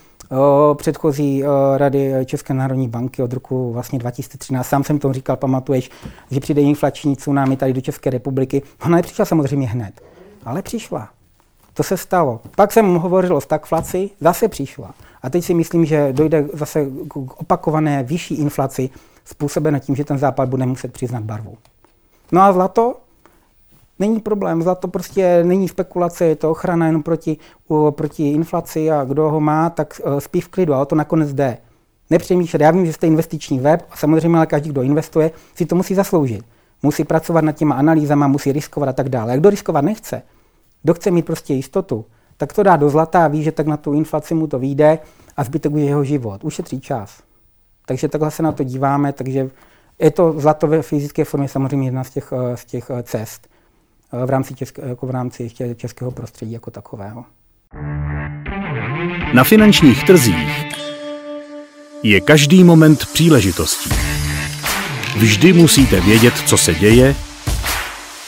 předchozí 0.74 1.44
rady 1.78 2.14
České 2.26 2.54
národní 2.54 2.88
banky 2.88 3.24
od 3.24 3.34
roku 3.34 3.74
vlastně 3.74 4.00
2013. 4.00 4.68
Sám 4.68 4.84
jsem 4.84 5.00
to 5.00 5.14
říkal, 5.14 5.36
pamatuješ, 5.36 5.90
že 6.32 6.40
přijde 6.40 6.62
inflační 6.62 7.16
tsunami 7.16 7.58
tady 7.58 7.74
do 7.74 7.82
České 7.82 8.10
republiky. 8.10 8.62
Ona 8.86 8.96
nepřišla 8.96 9.26
samozřejmě 9.26 9.68
hned, 9.68 10.02
ale 10.46 10.62
přišla. 10.62 11.10
To 11.74 11.84
se 11.84 11.98
stalo. 11.98 12.42
Pak 12.56 12.72
jsem 12.72 12.96
hovořil 12.96 13.36
o 13.36 13.42
stagflaci, 13.42 14.10
zase 14.20 14.48
přišla. 14.48 14.94
A 15.24 15.30
teď 15.30 15.46
si 15.46 15.54
myslím, 15.54 15.86
že 15.86 16.14
dojde 16.14 16.48
zase 16.54 16.86
k 17.08 17.18
opakované 17.18 18.04
vyšší 18.04 18.36
inflaci 18.36 18.90
způsobené 19.26 19.80
tím, 19.80 19.96
že 19.96 20.06
ten 20.06 20.18
západ 20.18 20.50
bude 20.50 20.66
muset 20.66 20.94
přiznat 20.94 21.24
barvu. 21.24 21.58
No 22.32 22.42
a 22.42 22.54
zlato? 22.54 22.96
Není 24.00 24.20
problém, 24.20 24.62
zlato 24.62 24.88
prostě 24.88 25.44
není 25.44 25.68
spekulace, 25.68 26.26
je 26.26 26.36
to 26.36 26.52
ochrana 26.52 26.88
jenom 26.88 27.04
proti, 27.04 27.38
proti 27.90 28.32
inflaci 28.32 28.92
a 28.92 29.04
kdo 29.04 29.30
ho 29.30 29.40
má, 29.40 29.70
tak 29.70 30.02
uh, 30.06 30.20
spí 30.20 30.42
v 30.42 30.48
klidu, 30.48 30.74
ale 30.74 30.86
to 30.86 30.96
nakonec 30.96 31.34
jde. 31.34 31.58
Nepřemýšlet, 32.10 32.62
já 32.62 32.72
vím, 32.72 32.86
že 32.86 32.94
jste 32.94 33.08
investiční 33.08 33.60
web, 33.60 33.86
a 33.90 33.98
samozřejmě 33.98 34.38
ale 34.38 34.46
každý, 34.46 34.70
kdo 34.70 34.82
investuje, 34.82 35.32
si 35.56 35.66
to 35.66 35.76
musí 35.76 35.96
zasloužit. 35.96 36.46
Musí 36.84 37.04
pracovat 37.04 37.44
nad 37.44 37.52
těma 37.52 37.76
analýzama, 37.76 38.28
musí 38.28 38.52
riskovat 38.52 38.90
a 38.90 38.94
tak 38.94 39.10
dále. 39.10 39.32
Jak 39.32 39.40
kdo 39.40 39.50
riskovat 39.50 39.86
nechce, 39.86 40.22
kdo 40.84 40.94
chce 40.94 41.12
mít 41.12 41.26
prostě 41.26 41.54
jistotu, 41.54 42.06
tak 42.38 42.54
to 42.54 42.64
dá 42.64 42.76
do 42.76 42.90
zlata 42.90 43.26
a 43.26 43.28
ví, 43.28 43.44
že 43.44 43.52
tak 43.52 43.68
na 43.68 43.78
tu 43.78 43.94
inflaci 43.94 44.34
mu 44.34 44.48
to 44.48 44.60
vyjde 44.60 45.00
a 45.38 45.44
zbytek 45.44 45.72
už 45.72 45.80
je 45.80 45.86
jeho 45.86 46.04
život. 46.04 46.44
Ušetří 46.44 46.80
čas. 46.80 47.24
Takže 47.86 48.08
takhle 48.08 48.32
se 48.32 48.44
na 48.44 48.52
to 48.52 48.64
díváme, 48.64 49.14
takže 49.14 49.50
je 50.00 50.12
to 50.12 50.34
zlato 50.38 50.68
ve 50.68 50.82
fyzické 50.82 51.26
formě 51.26 51.48
samozřejmě 51.48 51.88
jedna 51.88 52.04
z 52.04 52.10
těch, 52.10 52.34
eh, 52.34 52.58
z 52.58 52.66
těch 52.66 52.90
eh, 52.90 53.04
cest 53.04 53.55
v 54.26 54.30
rámci, 54.30 54.56
české, 54.56 54.90
jako 54.90 55.08
v 55.08 55.10
rámci 55.10 55.50
českého 55.76 56.12
prostředí 56.12 56.52
jako 56.52 56.72
takového. 56.72 57.26
Na 59.34 59.44
finančních 59.44 60.04
trzích 60.04 60.66
je 62.04 62.22
každý 62.22 62.64
moment 62.64 63.06
příležitostí. 63.06 63.90
Vždy 65.18 65.54
musíte 65.54 66.02
vědět, 66.02 66.34
co 66.46 66.58
se 66.58 66.76
děje, 66.76 67.16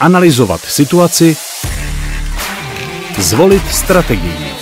analyzovat 0.00 0.60
situaci, 0.60 1.36
zvolit 3.18 3.68
strategii 3.68 4.52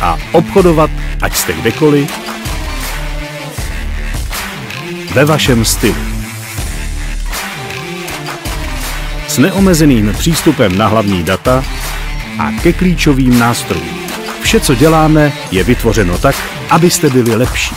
a 0.00 0.18
obchodovat, 0.32 0.90
ať 1.22 1.36
jste 1.36 1.52
kdekoliv, 1.52 2.10
ve 5.14 5.24
vašem 5.24 5.64
stylu. 5.64 6.11
S 9.32 9.38
neomezeným 9.38 10.12
přístupem 10.18 10.78
na 10.78 10.86
hlavní 10.86 11.22
data 11.22 11.64
a 12.38 12.52
ke 12.62 12.72
klíčovým 12.72 13.38
nástrojům. 13.38 13.98
Vše, 14.42 14.60
co 14.60 14.74
děláme, 14.74 15.32
je 15.50 15.64
vytvořeno 15.64 16.18
tak, 16.18 16.36
abyste 16.70 17.10
byli 17.10 17.36
lepší. 17.36 17.74